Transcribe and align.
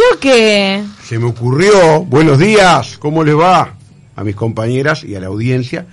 choque? 0.00 0.82
Se 1.04 1.18
me 1.18 1.26
ocurrió, 1.26 2.04
buenos 2.04 2.38
días, 2.38 2.96
¿cómo 2.98 3.24
les 3.24 3.36
va? 3.36 3.74
A 4.16 4.24
mis 4.24 4.36
compañeras 4.36 5.04
y 5.04 5.14
a 5.14 5.20
la 5.20 5.26
audiencia. 5.26 5.86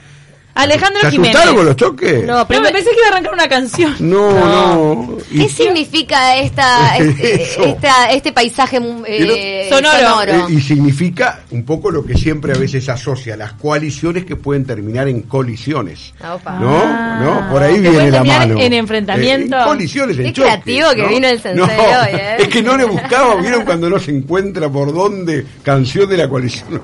Alejandro 0.58 1.02
¿Se 1.02 1.12
Jiménez. 1.12 1.38
con 1.54 1.66
los 1.66 1.76
choques? 1.76 2.24
No, 2.26 2.48
pero 2.48 2.62
me 2.62 2.72
pensé 2.72 2.90
que 2.92 2.98
iba 2.98 3.08
a 3.08 3.12
arrancar 3.12 3.34
una 3.34 3.48
canción. 3.48 3.96
no. 4.00 4.32
no. 4.32 5.18
Y- 5.32 5.40
¿Qué 5.44 5.50
significa 5.50 6.36
esta, 6.38 6.98
este, 6.98 7.44
esta- 7.70 8.12
este 8.12 8.32
paisaje 8.32 8.80
eh, 9.06 9.68
Sonoro. 9.70 10.24
Eh, 10.28 10.46
y 10.50 10.62
significa 10.62 11.42
un 11.52 11.64
poco 11.66 11.92
lo 11.92 12.04
que 12.06 12.16
siempre 12.16 12.54
a 12.54 12.58
veces 12.58 12.90
asocia, 12.90 13.38
las 13.38 13.54
coaliciones 13.54 14.26
que 14.26 14.36
pueden 14.36 14.66
terminar 14.66 15.08
en 15.08 15.22
colisiones. 15.24 16.14
Opa. 16.20 16.54
¿No? 16.60 16.82
Ah. 16.84 17.20
¿No? 17.24 17.52
Por 17.52 17.62
ahí 17.64 17.74
viene 17.80 17.90
pueden 17.92 18.12
la 18.12 18.18
terminar 18.18 18.40
mano. 18.48 18.60
en 18.62 18.74
enfrentamiento. 18.74 19.56
Eh, 19.56 19.60
en 19.60 19.66
colisiones, 19.68 20.18
en 20.18 20.24
Qué 20.26 20.34
choques, 20.34 20.52
creativo 20.52 20.90
que 20.96 21.02
¿no? 21.04 21.08
vino 21.10 21.28
el 21.28 21.42
sensei 21.42 21.56
No, 21.56 21.64
hoy, 21.66 22.10
¿eh? 22.20 22.36
Es 22.40 22.48
que 22.48 22.62
no 22.64 22.78
le 22.78 22.86
buscaba, 22.86 23.36
¿vieron 23.36 23.64
cuando 23.66 23.90
no 23.90 24.00
se 24.00 24.12
encuentra 24.12 24.70
por 24.70 24.94
dónde 24.94 25.46
canción 25.64 26.10
de 26.10 26.18
la 26.18 26.28
coalición? 26.30 26.82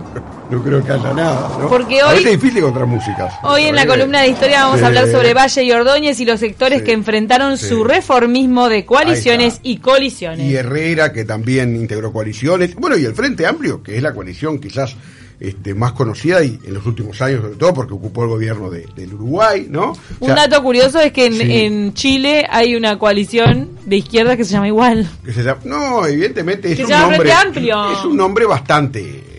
No, 0.52 0.62
creo 0.62 0.84
que 0.84 0.92
haya 0.92 1.14
nada, 1.14 1.58
¿no? 1.60 1.68
Porque 1.68 2.04
hoy- 2.04 2.18
es 2.24 2.26
difícil 2.32 2.58
encontrar 2.60 2.86
músicas. 2.86 3.34
Hoy 3.44 3.64
en 3.64 3.76
la 3.76 3.88
columna 3.88 4.22
de 4.22 4.28
historia 4.28 4.66
vamos 4.66 4.82
a 4.84 4.88
hablar 4.88 5.10
sobre 5.10 5.34
Valle 5.34 5.64
y 5.64 5.72
Ordóñez 5.72 6.20
y 6.20 6.26
los 6.26 6.40
sectores 6.40 6.80
Sí. 6.80 6.86
que 6.86 6.92
enfrentaron 6.92 7.58
Sí. 7.58 7.68
su 7.70 7.84
reformismo 7.84 8.70
de 8.70 8.86
coaliciones 8.86 9.60
y 9.64 9.78
colisiones. 9.78 10.46
y 10.46 10.56
Herrera, 10.56 11.12
que 11.12 11.26
también 11.26 11.76
integró 11.76 12.12
coaliciones, 12.14 12.76
bueno, 12.76 12.98
y 12.98 13.06
el 13.06 13.16
Frente 13.16 13.48
Amplio, 13.48 13.82
que 13.82 13.96
es 13.98 14.04
la 14.04 14.14
coalición 14.14 14.60
quizás 14.60 14.96
este, 15.40 15.74
más 15.74 15.92
conocida 15.92 16.42
y 16.44 16.58
en 16.64 16.74
los 16.74 16.86
últimos 16.86 17.22
años, 17.22 17.42
sobre 17.42 17.56
todo 17.56 17.74
porque 17.74 17.94
ocupó 17.94 18.24
el 18.24 18.30
gobierno 18.30 18.70
de- 18.70 18.86
del 18.96 19.14
Uruguay, 19.16 19.66
¿no? 19.70 19.92
O 20.20 20.26
Un 20.28 20.36
dato 20.36 20.62
curioso 20.64 21.00
es 21.02 21.12
que 21.12 21.26
en, 21.26 21.34
Sí. 21.34 21.42
en 21.64 21.94
Chile 21.96 22.46
hay 22.50 22.76
una 22.78 22.98
coalición 22.98 23.72
de 23.86 23.98
izquierda 23.98 24.38
que 24.38 24.46
se 24.46 24.52
llama 24.54 24.68
igual. 24.68 25.10
que 25.26 25.34
se 25.34 25.44
llama- 25.44 25.60
no, 25.66 26.06
evidentemente 26.06 26.72
es 26.72 26.78
Que 26.78 26.86
un 26.86 26.92
nombre, 26.92 27.34
Amplio. 27.34 27.92
es 27.92 28.06
un 28.06 28.16
nombre 28.16 28.46
bastante 28.46 29.33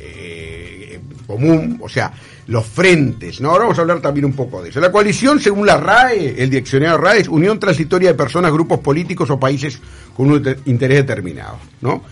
común, 1.27 1.79
o 1.83 1.89
sea, 1.89 2.13
los 2.47 2.67
frentes, 2.67 3.41
¿no? 3.41 3.51
Ahora 3.51 3.65
vamos 3.65 3.79
a 3.79 3.81
hablar 3.83 4.01
también 4.01 4.27
un 4.27 4.35
poco 4.35 4.63
de 4.63 4.69
eso. 4.71 4.81
La 4.81 4.93
coalición, 4.93 5.41
según 5.41 5.67
la 5.67 5.77
RAE, 5.79 6.43
el 6.43 6.51
diccionario 6.51 6.99
RAE, 6.99 7.21
es 7.21 7.29
unión 7.29 7.59
transitoria 7.59 8.11
de 8.11 8.15
personas, 8.15 8.53
grupos 8.53 8.81
políticos 8.81 9.31
o 9.31 9.41
países 9.41 9.81
con 10.17 10.27
un 10.31 10.37
inter- 10.37 10.59
interés 10.67 10.99
determinado, 10.99 11.59
¿no? 11.81 12.03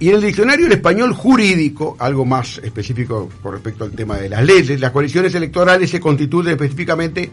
Y 0.00 0.08
en 0.08 0.14
el 0.16 0.20
diccionario 0.22 0.66
el 0.66 0.72
español 0.72 1.12
jurídico, 1.12 1.94
algo 2.00 2.24
más 2.24 2.58
específico 2.58 3.28
con 3.40 3.52
respecto 3.52 3.84
al 3.84 3.92
tema 3.92 4.16
de 4.16 4.28
las 4.28 4.42
leyes, 4.44 4.80
las 4.80 4.90
coaliciones 4.90 5.32
electorales 5.34 5.88
se 5.90 6.00
constituyen 6.00 6.52
específicamente 6.52 7.30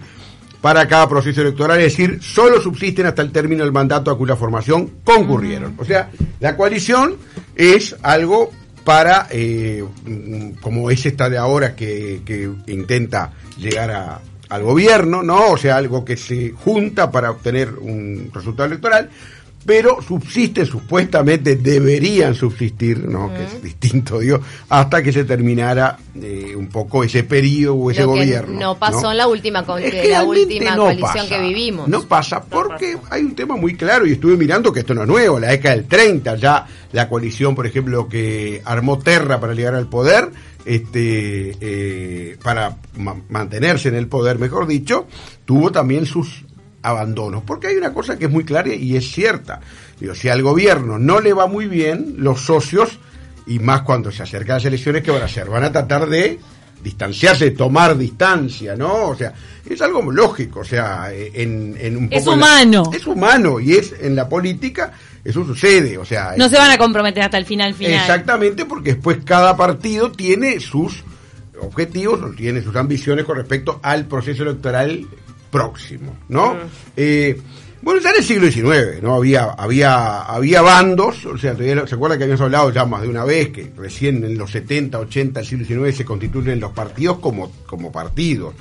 para 0.62 0.88
cada 0.88 1.08
proceso 1.10 1.42
electoral, 1.42 1.80
es 1.80 1.98
decir, 1.98 2.20
solo 2.22 2.62
subsisten 2.62 3.08
hasta 3.08 3.22
el 3.24 3.32
término 3.32 3.64
del 3.64 3.72
mandato 3.72 4.12
a 4.12 4.18
cuya 4.18 4.36
formación 4.36 4.92
concurrieron. 5.04 5.76
O 5.78 5.86
sea, 5.86 6.12
la 6.40 6.56
coalición 6.56 7.16
es 7.56 7.96
algo 8.04 8.52
para, 8.88 9.28
eh, 9.32 9.84
como 10.62 10.90
es 10.90 11.06
esta 11.06 11.30
de 11.30 11.38
ahora 11.38 11.76
que, 11.76 12.22
que 12.26 12.50
intenta 12.68 13.34
llegar 13.58 13.92
a- 13.92 14.22
al 14.48 14.64
gobierno, 14.64 15.24
¿no? 15.24 15.52
O 15.52 15.58
sea, 15.58 15.76
algo 15.76 16.06
que 16.06 16.16
se 16.16 16.52
junta 16.54 17.12
para 17.12 17.32
obtener 17.32 17.74
un 17.74 18.32
resultado 18.34 18.68
electoral, 18.70 19.10
pero 19.66 20.02
subsisten, 20.02 20.66
supuestamente 20.66 21.58
deberían 21.58 22.34
subsistir, 22.36 23.00
¿no? 23.08 23.34
Que 23.34 23.44
es 23.44 23.62
distinto, 23.62 24.20
digo, 24.20 24.40
hasta 24.70 25.04
que 25.04 25.12
se 25.12 25.26
terminara 25.26 25.98
eh, 26.16 26.54
un 26.56 26.68
poco 26.68 27.04
ese 27.04 27.24
periodo 27.24 27.76
o 27.76 27.92
ese 27.92 28.04
Lo 28.04 28.14
que 28.14 28.20
gobierno. 28.22 28.58
no 28.60 28.80
pasó 28.80 29.12
en 29.12 29.18
la 29.18 29.28
última, 29.28 29.66
co- 29.66 29.78
Es 29.78 29.92
que 29.92 30.02
que 30.04 30.10
la 30.10 30.20
realmente 30.22 30.54
última 30.56 30.76
no 30.76 30.84
coalición 30.84 31.14
pasa. 31.14 31.28
que 31.28 31.42
vivimos. 31.42 31.88
No 31.90 32.02
pasa 32.04 32.44
porque 32.46 32.98
hay 33.10 33.24
un 33.24 33.36
tema 33.36 33.58
muy 33.58 33.76
claro 33.76 34.06
y 34.08 34.14
estuve 34.14 34.38
mirando 34.38 34.72
que 34.72 34.80
esto 34.80 34.94
no 34.94 35.02
es 35.02 35.08
nuevo, 35.10 35.38
la 35.40 35.50
década 35.50 35.76
del 35.76 35.86
30 35.86 36.36
ya 36.38 36.66
la 36.94 37.10
coalición, 37.10 37.54
por 37.54 37.68
ejemplo, 37.68 38.08
que 38.08 38.62
armó 38.64 38.98
Terra 39.00 39.40
para 39.42 39.54
llegar 39.54 39.76
al 39.76 39.88
poder, 39.90 40.30
este 40.66 41.56
eh, 41.60 42.38
para 42.44 42.78
ma- 42.98 43.16
mantenerse 43.30 43.90
en 43.90 43.96
el 43.96 44.08
poder, 44.08 44.40
mejor 44.40 44.68
dicho, 44.68 45.08
tuvo 45.46 45.72
también 45.72 46.06
sus 46.06 46.46
abandonos, 46.84 47.44
porque 47.44 47.68
hay 47.68 47.76
una 47.76 47.94
cosa 47.94 48.18
que 48.18 48.26
es 48.26 48.32
muy 48.32 48.44
clara 48.46 48.74
y 48.74 48.96
es 48.96 49.12
cierta. 49.12 49.60
Digo, 50.00 50.14
si 50.16 50.30
al 50.30 50.42
gobierno 50.42 50.98
no 51.00 51.20
le 51.20 51.34
va 51.34 51.48
muy 51.48 51.66
bien, 51.68 52.16
los 52.18 52.42
socios 52.42 53.00
y 53.46 53.60
más 53.60 53.82
cuando 53.82 54.12
se 54.12 54.24
acercan 54.24 54.58
las 54.58 54.66
elecciones, 54.66 55.04
¿qué 55.04 55.12
van 55.12 55.22
a 55.22 55.26
hacer? 55.26 55.50
Van 55.50 55.64
a 55.64 55.72
tratar 55.72 56.08
de 56.08 56.40
distanciarse, 56.84 57.52
tomar 57.52 57.98
distancia, 57.98 58.76
¿no? 58.76 59.08
O 59.10 59.16
sea, 59.16 59.34
es 59.68 59.82
algo 59.82 60.12
lógico, 60.12 60.60
o 60.60 60.64
sea, 60.64 61.12
en, 61.12 61.76
en 61.80 61.98
un 61.98 62.04
Es 62.12 62.20
poco 62.24 62.32
la- 62.32 62.38
humano. 62.38 62.92
es 62.94 63.08
humano 63.08 63.60
y 63.60 63.74
es 63.74 63.94
en 64.00 64.16
la 64.16 64.30
política, 64.30 64.92
eso 65.26 65.44
sucede, 65.44 65.98
o 65.98 66.06
sea... 66.06 66.36
No 66.38 66.46
es- 66.46 66.52
se 66.52 66.58
van 66.58 66.70
a 66.72 66.78
comprometer 66.78 67.24
hasta 67.24 67.38
el 67.40 67.46
final 67.46 67.74
final. 67.74 67.94
Exactamente, 68.00 68.66
porque 68.66 68.94
después 68.94 69.18
cada 69.26 69.58
partido 69.58 70.12
tiene 70.12 70.60
sus 70.60 71.04
objetivos 71.60 72.20
tiene 72.36 72.62
sus 72.62 72.76
ambiciones 72.76 73.26
con 73.26 73.36
respecto 73.38 73.80
al 73.82 74.06
proceso 74.06 74.44
electoral 74.44 75.08
próximo, 75.58 76.18
¿no? 76.30 76.56
Eh, 76.96 77.40
bueno, 77.82 78.02
ya 78.02 78.10
en 78.10 78.18
el 78.18 78.24
siglo 78.24 78.52
XIX, 78.52 79.02
¿no? 79.02 79.16
Había, 79.16 79.46
había, 79.52 80.22
había 80.22 80.62
bandos, 80.62 81.26
o 81.26 81.38
sea, 81.38 81.56
¿se 81.56 81.96
acuerda 81.96 82.18
que 82.18 82.24
habíamos 82.24 82.42
hablado 82.42 82.72
ya 82.72 82.86
más 82.86 83.02
de 83.02 83.10
una 83.10 83.24
vez 83.24 83.50
que 83.50 83.72
recién 83.78 84.24
en 84.24 84.38
los 84.38 84.52
70, 84.52 85.00
80 85.00 85.40
del 85.40 85.48
siglo 85.48 85.66
XIX 85.66 85.96
se 85.96 86.06
constituyen 86.06 86.60
los 86.60 86.72
partidos 86.72 87.20
como, 87.20 87.52
como 87.66 87.92
partidos, 87.92 88.56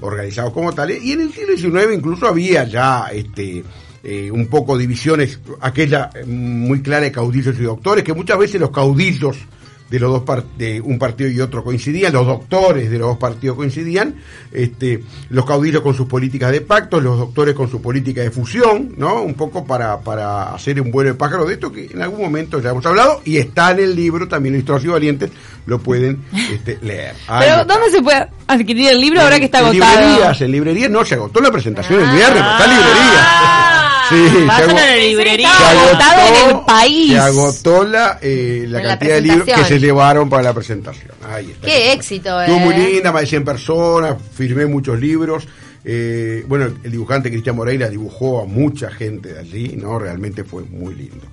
organizados 0.00 0.52
como 0.52 0.72
tales, 0.72 1.02
y 1.04 1.12
en 1.12 1.20
el 1.20 1.32
siglo 1.32 1.56
XIX 1.56 1.94
incluso 1.94 2.26
había 2.26 2.64
ya 2.64 3.08
este 3.12 3.62
eh, 4.02 4.30
un 4.30 4.48
poco 4.48 4.76
divisiones, 4.76 5.40
aquella 5.60 6.10
eh, 6.14 6.24
muy 6.26 6.82
clara 6.82 7.04
de 7.04 7.12
caudillos 7.12 7.58
y 7.58 7.62
doctores, 7.62 8.04
que 8.04 8.12
muchas 8.12 8.38
veces 8.38 8.60
los 8.60 8.70
caudillos 8.70 9.38
de 9.90 10.00
los 10.00 10.10
dos 10.10 10.22
par- 10.22 10.44
de 10.56 10.80
un 10.80 10.98
partido 10.98 11.28
y 11.30 11.40
otro 11.40 11.62
coincidían, 11.62 12.12
los 12.12 12.26
doctores 12.26 12.90
de 12.90 12.98
los 12.98 13.08
dos 13.08 13.18
partidos 13.18 13.56
coincidían, 13.56 14.16
este, 14.50 15.04
los 15.28 15.44
caudillos 15.44 15.82
con 15.82 15.94
sus 15.94 16.06
políticas 16.06 16.50
de 16.52 16.62
pacto, 16.62 17.00
los 17.00 17.18
doctores 17.18 17.54
con 17.54 17.70
su 17.70 17.80
política 17.82 18.22
de 18.22 18.30
fusión, 18.30 18.94
¿no? 18.96 19.22
Un 19.22 19.34
poco 19.34 19.64
para, 19.64 20.00
para 20.00 20.54
hacer 20.54 20.80
un 20.80 20.90
vuelo 20.90 21.10
de 21.10 21.14
pájaro 21.16 21.44
de 21.44 21.54
esto 21.54 21.70
que 21.70 21.86
en 21.92 22.02
algún 22.02 22.20
momento 22.22 22.60
ya 22.60 22.70
hemos 22.70 22.84
hablado 22.86 23.20
y 23.24 23.36
está 23.36 23.70
en 23.72 23.80
el 23.80 23.94
libro 23.94 24.26
también 24.26 24.56
Historias 24.56 24.84
y 24.84 24.88
Valientes, 24.88 25.30
lo 25.66 25.78
pueden 25.78 26.24
este, 26.52 26.78
leer. 26.82 27.14
Ahí 27.28 27.46
Pero. 27.48 27.64
¿dónde 27.64 27.90
se 27.90 28.02
puede 28.02 28.26
adquirir 28.46 28.88
el 28.90 29.00
libro 29.00 29.20
ahora 29.20 29.38
que 29.38 29.44
está 29.46 29.60
en 29.60 29.66
agotado? 29.66 30.00
librerías, 30.00 30.40
en 30.40 30.50
librerías 30.50 30.90
no, 30.90 31.04
se 31.04 31.14
agotó 31.14 31.40
la 31.40 31.50
presentación 31.50 32.02
el 32.02 32.10
viernes, 32.10 32.42
pero 32.42 32.50
está 32.50 32.64
en 32.64 32.70
librerías. 32.70 33.26
Ah, 33.26 33.90
Sí, 34.08 34.14
agotó- 34.48 34.70
a 34.70 34.86
la 34.86 34.96
librería. 34.96 35.50
Agotado 35.50 36.22
en 36.50 36.56
el 36.56 36.64
país. 36.64 37.12
Se 37.12 37.18
agotó 37.18 37.84
la, 37.84 38.18
eh, 38.22 38.64
la 38.68 38.82
la 38.82 38.88
cantidad 38.90 39.14
de 39.14 39.20
libros 39.22 39.44
que 39.46 39.64
se 39.64 39.78
llevaron 39.78 40.28
para 40.28 40.42
la 40.42 40.52
presentación. 40.54 41.12
Ahí 41.28 41.50
está. 41.50 41.66
Qué 41.66 41.92
éxito, 41.92 42.40
Estuvo 42.40 42.58
muy 42.58 42.74
eh. 42.74 42.90
linda, 42.94 43.12
más 43.12 43.22
de 43.22 43.26
100 43.28 43.44
personas, 43.44 44.16
firmé 44.34 44.66
muchos 44.66 44.98
libros. 45.00 45.46
eh, 45.84 46.44
bueno, 46.48 46.66
el 46.82 46.90
dibujante 46.90 47.30
Cristian 47.30 47.56
Moreira 47.56 47.88
dibujó 47.90 48.40
a 48.42 48.46
mucha 48.46 48.90
gente 48.90 49.34
de 49.34 49.40
allí, 49.40 49.74
¿no? 49.76 49.98
Realmente 49.98 50.42
fue 50.44 50.62
muy 50.64 50.94
lindo. 50.94 51.26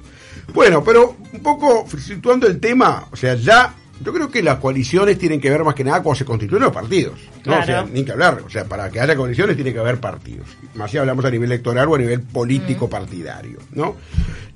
Bueno, 0.53 0.84
pero 0.84 1.16
un 1.32 1.40
poco 1.40 1.88
situando 1.98 2.48
el 2.48 2.59
tema, 2.59 3.08
o 3.12 3.16
sea, 3.16 3.36
ya 3.36 3.74
yo 4.03 4.13
creo 4.13 4.29
que 4.29 4.41
las 4.41 4.57
coaliciones 4.57 5.17
tienen 5.17 5.39
que 5.39 5.50
ver 5.50 5.63
más 5.63 5.75
que 5.75 5.84
nada 5.84 6.02
cuando 6.02 6.17
se 6.17 6.26
constituyen 6.26 6.64
los 6.64 6.73
partidos. 6.73 7.20
¿no? 7.46 7.59
O 7.59 7.64
sea, 7.64 7.85
ni 7.91 8.03
que 8.03 8.11
hablar. 8.11 8.41
O 8.46 8.49
sea, 8.49 8.66
para 8.66 8.90
que 8.90 8.99
haya 8.99 9.16
coaliciones 9.16 9.55
tiene 9.55 9.73
que 9.73 9.79
haber 9.79 9.99
partidos. 9.99 10.47
Más 10.76 10.91
si 10.91 10.97
hablamos 10.97 11.26
a 11.26 11.31
nivel 11.31 11.52
electoral 11.52 11.87
o 11.90 11.96
a 11.96 11.99
nivel 11.99 12.22
político 12.22 12.90
partidario, 12.90 13.59
¿no? 13.73 13.96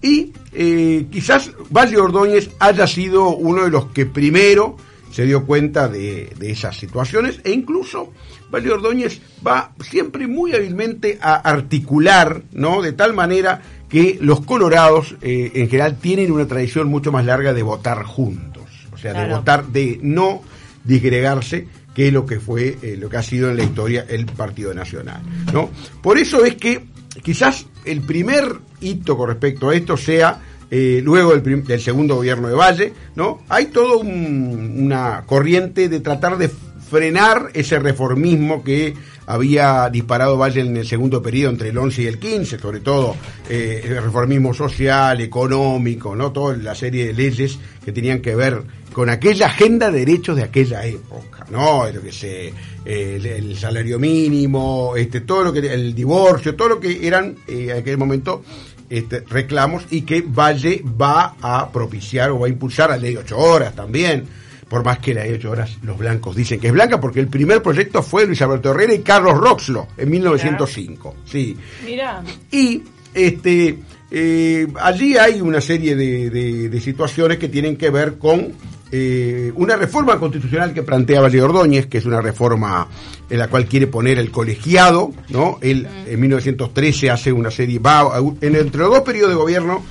Y 0.01 0.33
eh, 0.53 1.07
quizás 1.11 1.51
Valle 1.69 1.97
Ordóñez 1.97 2.49
haya 2.59 2.87
sido 2.87 3.29
uno 3.29 3.63
de 3.63 3.71
los 3.71 3.87
que 3.87 4.05
primero 4.05 4.77
se 5.11 5.25
dio 5.25 5.45
cuenta 5.45 5.87
de, 5.87 6.33
de 6.37 6.51
esas 6.51 6.77
situaciones 6.77 7.39
e 7.43 7.51
incluso 7.51 8.11
Valle 8.53 8.71
Ordóñez 8.71 9.21
va 9.45 9.71
siempre 9.79 10.27
muy 10.27 10.53
hábilmente 10.53 11.17
a 11.21 11.35
articular, 11.35 12.43
¿no? 12.51 12.81
De 12.81 12.93
tal 12.93 13.13
manera 13.13 13.61
que 13.89 14.17
los 14.21 14.41
colorados 14.41 15.15
eh, 15.21 15.51
en 15.55 15.69
general 15.69 15.97
tienen 15.97 16.31
una 16.31 16.47
tradición 16.47 16.87
mucho 16.87 17.11
más 17.11 17.25
larga 17.25 17.53
de 17.53 17.63
votar 17.63 18.03
juntos, 18.03 18.54
o 18.95 18.97
sea, 18.97 19.13
de 19.13 19.33
votar, 19.33 19.67
de 19.67 19.99
no 20.01 20.41
disgregarse 20.83 21.67
que 21.93 22.11
lo 22.11 22.25
que 22.25 22.39
fue, 22.39 22.77
eh, 22.81 22.97
lo 22.99 23.09
que 23.09 23.17
ha 23.17 23.23
sido 23.23 23.49
en 23.49 23.57
la 23.57 23.63
historia 23.63 24.05
el 24.09 24.25
Partido 24.25 24.73
Nacional, 24.73 25.21
¿no? 25.53 25.69
Por 26.01 26.17
eso 26.17 26.43
es 26.43 26.55
que 26.55 26.85
quizás 27.23 27.65
el 27.85 28.01
primer 28.01 28.55
hito 28.81 29.17
con 29.17 29.29
respecto 29.29 29.69
a 29.69 29.75
esto 29.75 29.95
sea 29.95 30.41
eh, 30.69 31.01
luego 31.03 31.35
del 31.35 31.79
segundo 31.79 32.15
gobierno 32.15 32.47
de 32.47 32.55
Valle, 32.55 32.93
¿no? 33.15 33.43
Hay 33.49 33.67
toda 33.67 33.97
una 33.97 35.23
corriente 35.25 35.87
de 35.87 35.99
tratar 35.99 36.37
de 36.37 36.49
frenar 36.49 37.49
ese 37.53 37.79
reformismo 37.79 38.63
que 38.63 38.93
había 39.27 39.89
disparado 39.89 40.37
Valle 40.37 40.61
en 40.61 40.77
el 40.77 40.85
segundo 40.85 41.21
periodo 41.21 41.51
entre 41.51 41.69
el 41.69 41.77
11 41.77 42.01
y 42.03 42.07
el 42.07 42.19
15, 42.19 42.59
sobre 42.59 42.79
todo 42.79 43.15
eh, 43.49 43.81
el 43.85 44.03
reformismo 44.03 44.53
social, 44.53 45.19
económico, 45.21 46.15
¿no? 46.15 46.31
Toda 46.31 46.57
la 46.57 46.75
serie 46.75 47.07
de 47.07 47.13
leyes 47.13 47.57
que 47.83 47.91
tenían 47.91 48.21
que 48.21 48.35
ver 48.35 48.61
con 48.95 49.09
aquella 49.09 49.47
agenda 49.47 49.91
de 49.91 49.99
derechos 50.05 50.37
de 50.37 50.43
aquella 50.43 50.85
época, 50.85 51.45
¿no? 51.51 51.85
Lo 51.91 52.01
que 52.01 52.13
se, 52.13 52.53
el, 52.85 53.25
el 53.25 53.57
salario 53.57 53.99
mínimo, 53.99 54.93
este, 54.95 55.19
todo 55.19 55.43
lo 55.43 55.51
que, 55.51 55.59
el 55.59 55.93
divorcio, 55.93 56.55
todo 56.55 56.69
lo 56.69 56.79
que 56.79 57.05
eran 57.05 57.35
eh, 57.45 57.67
en 57.71 57.77
aquel 57.77 57.97
momento 57.97 58.41
este, 58.89 59.19
reclamos 59.29 59.83
y 59.91 60.03
que 60.03 60.21
Valle 60.25 60.81
va 60.85 61.35
a 61.41 61.69
propiciar 61.73 62.29
o 62.29 62.39
va 62.39 62.45
a 62.47 62.49
impulsar 62.49 62.89
la 62.91 62.95
ley 62.95 63.15
de 63.15 63.19
ocho 63.19 63.37
horas 63.37 63.75
también. 63.75 64.23
Por 64.69 64.85
más 64.85 64.99
que 64.99 65.13
la 65.13 65.23
ley 65.23 65.31
de 65.31 65.37
ocho 65.39 65.51
horas 65.51 65.77
los 65.83 65.97
blancos 65.97 66.33
dicen 66.33 66.61
que 66.61 66.67
es 66.67 66.73
blanca, 66.73 67.01
porque 67.01 67.19
el 67.19 67.27
primer 67.27 67.61
proyecto 67.61 68.01
fue 68.01 68.25
Luis 68.25 68.41
Alberto 68.41 68.71
Herrera 68.71 68.93
y 68.93 68.99
Carlos 68.99 69.37
Roxlo 69.37 69.89
en 69.97 70.09
1905. 70.09 71.15
Sí. 71.25 71.57
Mira. 71.83 72.23
Y 72.49 72.81
este, 73.13 73.77
eh, 74.09 74.67
allí 74.81 75.17
hay 75.17 75.41
una 75.41 75.59
serie 75.59 75.97
de, 75.97 76.29
de- 76.29 76.69
de 76.69 76.79
situaciones 76.79 77.37
que 77.39 77.49
tienen 77.49 77.75
que 77.75 77.89
ver 77.89 78.17
con 78.17 78.53
eh, 78.97 79.51
una 79.55 79.75
reforma 79.75 80.17
constitucional 80.17 80.73
que 80.73 80.81
plantea 80.83 81.19
Valle 81.19 81.41
Ordóñez, 81.41 81.87
que 81.87 81.97
es 81.97 82.05
una 82.05 82.21
reforma 82.21 82.87
en 83.29 83.37
la 83.39 83.47
cual 83.49 83.65
quiere 83.65 83.87
poner 83.87 84.17
el 84.19 84.31
colegiado, 84.31 85.11
¿no? 85.29 85.57
Él 85.61 85.85
en 86.07 86.19
1913 86.19 87.09
hace 87.11 87.31
una 87.33 87.51
serie, 87.51 87.79
va 87.79 88.09
en, 88.41 88.55
entre 88.55 88.79
los 88.81 88.89
dos 88.91 89.01
periodos 89.01 89.31
de 89.31 89.35
gobierno, 89.35 89.83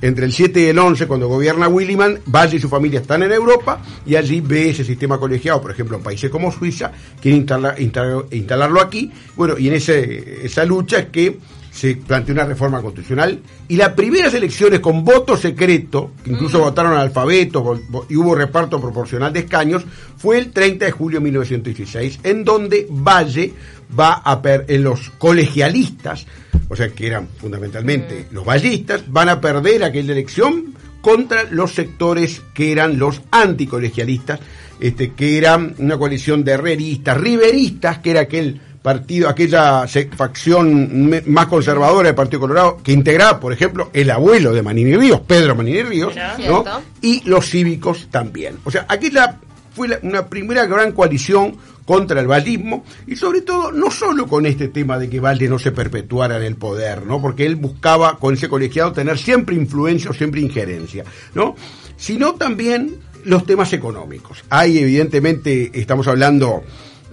entre 0.00 0.26
el 0.26 0.32
7 0.32 0.60
y 0.60 0.64
el 0.66 0.78
11, 0.78 1.06
cuando 1.08 1.26
gobierna 1.28 1.66
Williman, 1.68 2.20
Valle 2.26 2.56
y 2.56 2.60
su 2.60 2.68
familia 2.68 3.00
están 3.00 3.22
en 3.24 3.32
Europa 3.32 3.80
y 4.06 4.14
allí 4.16 4.40
ve 4.40 4.70
ese 4.70 4.84
sistema 4.84 5.18
colegiado, 5.18 5.60
por 5.60 5.70
ejemplo, 5.72 5.96
en 5.96 6.02
países 6.04 6.30
como 6.30 6.52
Suiza, 6.52 6.92
quiere 7.20 7.38
instalar- 7.38 7.80
instalar- 7.80 8.24
instalarlo 8.32 8.80
aquí. 8.80 9.10
Bueno, 9.36 9.58
y 9.58 9.68
en 9.68 9.74
ese, 9.74 10.44
esa 10.46 10.64
lucha 10.64 10.98
es 10.98 11.06
que 11.06 11.38
se 11.72 11.96
planteó 11.96 12.34
una 12.34 12.44
reforma 12.44 12.82
constitucional 12.82 13.40
y 13.66 13.76
las 13.76 13.94
primeras 13.94 14.34
elecciones 14.34 14.80
con 14.80 15.04
voto 15.04 15.36
secreto, 15.36 16.12
que 16.22 16.30
incluso 16.30 16.60
votaron 16.60 16.92
al 16.92 17.00
alfabeto 17.00 17.80
y 18.10 18.16
hubo 18.16 18.34
reparto 18.34 18.80
proporcional 18.80 19.32
de 19.32 19.40
escaños, 19.40 19.84
fue 20.18 20.38
el 20.38 20.52
30 20.52 20.84
de 20.84 20.90
julio 20.92 21.18
de 21.18 21.24
1916, 21.24 22.20
en 22.24 22.44
donde 22.44 22.86
Valle 22.90 23.54
va 23.98 24.12
a 24.12 24.42
per 24.42 24.66
en 24.68 24.84
los 24.84 25.10
colegialistas, 25.18 26.26
o 26.68 26.76
sea 26.76 26.90
que 26.90 27.06
eran 27.06 27.28
fundamentalmente 27.38 28.26
los 28.30 28.44
vallistas, 28.44 29.04
van 29.10 29.30
a 29.30 29.40
perder 29.40 29.82
aquella 29.82 30.12
elección 30.12 30.74
contra 31.00 31.44
los 31.50 31.74
sectores 31.74 32.42
que 32.54 32.70
eran 32.70 32.98
los 32.98 33.22
anticolegialistas, 33.30 34.40
este, 34.78 35.12
que 35.12 35.38
eran 35.38 35.74
una 35.78 35.96
coalición 35.96 36.44
de 36.44 36.52
herreristas, 36.52 37.16
riveristas, 37.16 37.98
que 37.98 38.10
era 38.10 38.20
aquel 38.20 38.60
partido, 38.82 39.28
aquella 39.28 39.86
facción 40.16 41.10
más 41.26 41.46
conservadora 41.46 42.08
del 42.08 42.14
Partido 42.16 42.40
Colorado, 42.40 42.78
que 42.82 42.92
integraba, 42.92 43.38
por 43.40 43.52
ejemplo, 43.52 43.90
el 43.92 44.10
abuelo 44.10 44.52
de 44.52 44.62
Manini 44.62 44.96
Ríos, 44.96 45.20
Pedro 45.20 45.54
Manini 45.54 45.82
Ríos. 45.82 46.14
¿no? 46.48 46.64
Y 47.00 47.22
los 47.28 47.48
cívicos 47.48 48.08
también. 48.10 48.58
O 48.64 48.70
sea, 48.70 48.86
aquí 48.88 49.10
la, 49.10 49.38
fue 49.74 49.88
la- 49.88 49.98
una 50.02 50.26
primera 50.26 50.66
gran 50.66 50.92
coalición 50.92 51.56
contra 51.84 52.20
el 52.20 52.26
vallismo 52.28 52.84
y 53.08 53.16
sobre 53.16 53.40
todo 53.42 53.72
no 53.72 53.90
solo 53.90 54.26
con 54.28 54.46
este 54.46 54.68
tema 54.68 54.98
de 54.98 55.08
que 55.10 55.18
Valle 55.20 55.48
no 55.48 55.58
se 55.58 55.72
perpetuara 55.72 56.36
en 56.36 56.44
el 56.44 56.54
poder, 56.56 57.04
¿no? 57.06 57.20
Porque 57.20 57.44
él 57.44 57.56
buscaba 57.56 58.18
con 58.18 58.34
ese 58.34 58.48
colegiado 58.48 58.92
tener 58.92 59.18
siempre 59.18 59.56
influencia 59.56 60.10
o 60.10 60.14
siempre 60.14 60.40
injerencia, 60.40 61.04
¿no? 61.34 61.56
Sino 61.96 62.34
también 62.34 62.96
los 63.24 63.44
temas 63.46 63.72
económicos. 63.72 64.44
Hay 64.48 64.78
evidentemente, 64.78 65.70
estamos 65.74 66.06
hablando 66.08 66.62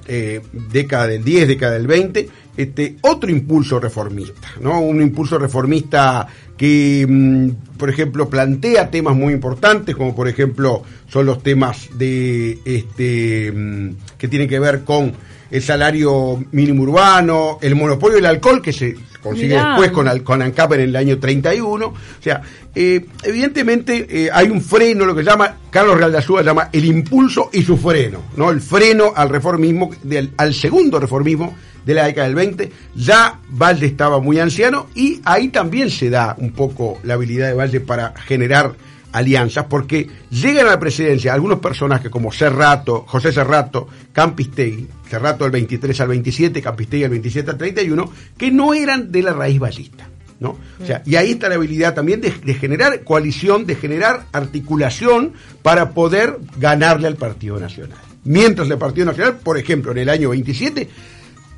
eh, 0.09 0.41
década 0.51 1.07
del 1.07 1.23
10, 1.23 1.47
década 1.47 1.73
del 1.73 1.88
20, 1.88 2.29
este, 2.57 2.98
otro 3.01 3.30
impulso 3.30 3.80
reformista, 3.80 4.50
¿no? 4.60 4.81
Un 4.81 5.01
impulso 5.01 5.38
reformista 5.38 6.28
que, 6.57 7.06
mm, 7.07 7.78
por 7.78 7.90
ejemplo, 7.90 8.30
plantea 8.30 8.92
temas 8.92 9.16
muy 9.16 9.34
importantes, 9.34 9.96
como 9.96 10.13
por 10.16 10.28
ejemplo 10.28 10.84
son 11.07 11.25
los 11.25 11.42
temas 11.42 11.90
de 11.98 12.60
este 12.66 13.51
mm, 13.51 13.96
que 14.18 14.28
tienen 14.28 14.50
que 14.50 14.60
ver 14.60 14.84
con 14.84 15.13
el 15.51 15.62
salario 15.62 16.44
mínimo 16.51 16.84
urbano, 16.84 17.60
el 17.62 17.75
monopolio 17.75 18.18
del 18.18 18.25
alcohol 18.25 18.62
que 18.62 18.74
se 18.74 18.96
consigue 19.22 19.56
Mirá. 19.56 19.69
después 19.69 19.92
con, 19.92 20.19
con 20.19 20.42
ANCAP 20.42 20.74
en 20.74 20.81
el 20.81 20.96
año 20.96 21.18
31. 21.18 21.86
O 21.86 21.94
sea, 22.22 22.42
eh, 22.75 23.06
evidentemente 23.24 24.06
eh, 24.10 24.30
hay 24.31 24.50
un 24.50 24.62
freno, 24.62 25.06
lo 25.06 25.16
que 25.16 25.24
llama, 25.24 25.56
Carlos 25.69 25.98
Real 25.98 26.12
de 26.12 26.18
Azúa 26.19 26.42
llama 26.44 26.69
el 26.72 26.86
impulso 26.86 27.50
y 27.51 27.63
su 27.63 27.78
freno, 27.78 28.24
¿no? 28.36 28.51
El 28.51 28.62
freno 28.62 29.13
al 29.16 29.30
reformismo, 29.30 29.92
del, 30.04 30.31
al 30.38 30.54
segundo 30.54 31.00
reformismo 31.00 31.56
de 31.89 31.95
la 31.95 32.06
década 32.06 32.27
del 32.27 32.36
20. 32.36 32.71
Ya 32.95 33.39
Valle 33.50 33.88
estaba 33.88 34.19
muy 34.19 34.39
anciano 34.39 34.89
y 34.94 35.19
ahí 35.25 35.47
también 35.47 35.89
se 35.89 36.12
da 36.12 36.36
un 36.38 36.51
poco 36.51 37.00
la 37.01 37.15
habilidad 37.15 37.47
de 37.47 37.56
Valle 37.56 37.80
para 37.80 38.13
generar 38.15 38.75
alianzas, 39.12 39.65
porque 39.68 40.07
llegan 40.30 40.68
a 40.68 40.69
la 40.69 40.80
presidencia 40.80 41.33
algunos 41.33 41.57
personajes 41.57 42.12
como 42.12 42.31
Serrato, 42.31 43.06
José 43.07 43.31
Serrato, 43.31 43.88
Campistegui, 44.13 44.88
Serrato 45.09 45.45
del 45.45 45.51
23 45.51 46.00
al 46.01 46.07
27, 46.09 46.62
Campistegui 46.62 47.01
del 47.01 47.09
27 47.09 47.50
al 47.50 47.57
31, 47.57 48.13
que 48.38 48.51
no 48.51 48.75
eran 48.75 49.12
de 49.12 49.24
la 49.24 49.33
raíz 49.33 49.57
ballista. 49.57 50.07
¿no? 50.39 50.59
O 50.80 50.86
sea, 50.86 51.01
y 51.07 51.15
ahí 51.15 51.31
está 51.31 51.50
la 51.50 51.56
habilidad 51.56 51.95
también 51.95 52.21
de, 52.21 52.31
de 52.31 52.53
generar 52.53 53.03
coalición, 53.03 53.65
de 53.65 53.74
generar 53.74 54.27
articulación 54.31 55.33
para 55.63 55.89
poder 55.95 56.38
ganarle 56.59 57.07
al 57.07 57.15
Partido 57.15 57.59
Nacional. 57.59 57.97
Mientras 58.25 58.69
el 58.69 58.77
Partido 58.77 59.07
Nacional, 59.07 59.38
por 59.38 59.57
ejemplo, 59.57 59.91
en 59.91 59.97
el 59.97 60.07
año 60.07 60.30
27, 60.30 60.88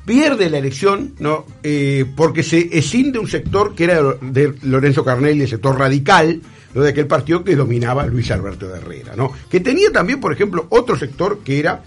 pierde 0.04 0.50
la 0.50 0.58
elección 0.58 1.14
no 1.18 1.44
Eh, 1.62 2.04
porque 2.16 2.42
se 2.42 2.68
escinde 2.76 3.18
un 3.18 3.28
sector 3.28 3.74
que 3.74 3.84
era 3.84 4.00
de 4.20 4.52
Lorenzo 4.62 5.04
Carnelli, 5.04 5.42
el 5.42 5.48
sector 5.48 5.78
radical, 5.78 6.40
¿no? 6.74 6.82
de 6.82 6.90
aquel 6.90 7.06
partido 7.06 7.44
que 7.44 7.54
dominaba 7.56 8.06
Luis 8.06 8.30
Alberto 8.30 8.68
de 8.68 8.78
Herrera, 8.78 9.12
¿no? 9.16 9.32
que 9.50 9.60
tenía 9.60 9.90
también, 9.92 10.20
por 10.20 10.32
ejemplo, 10.32 10.66
otro 10.70 10.96
sector 10.98 11.40
que 11.44 11.58
era 11.60 11.82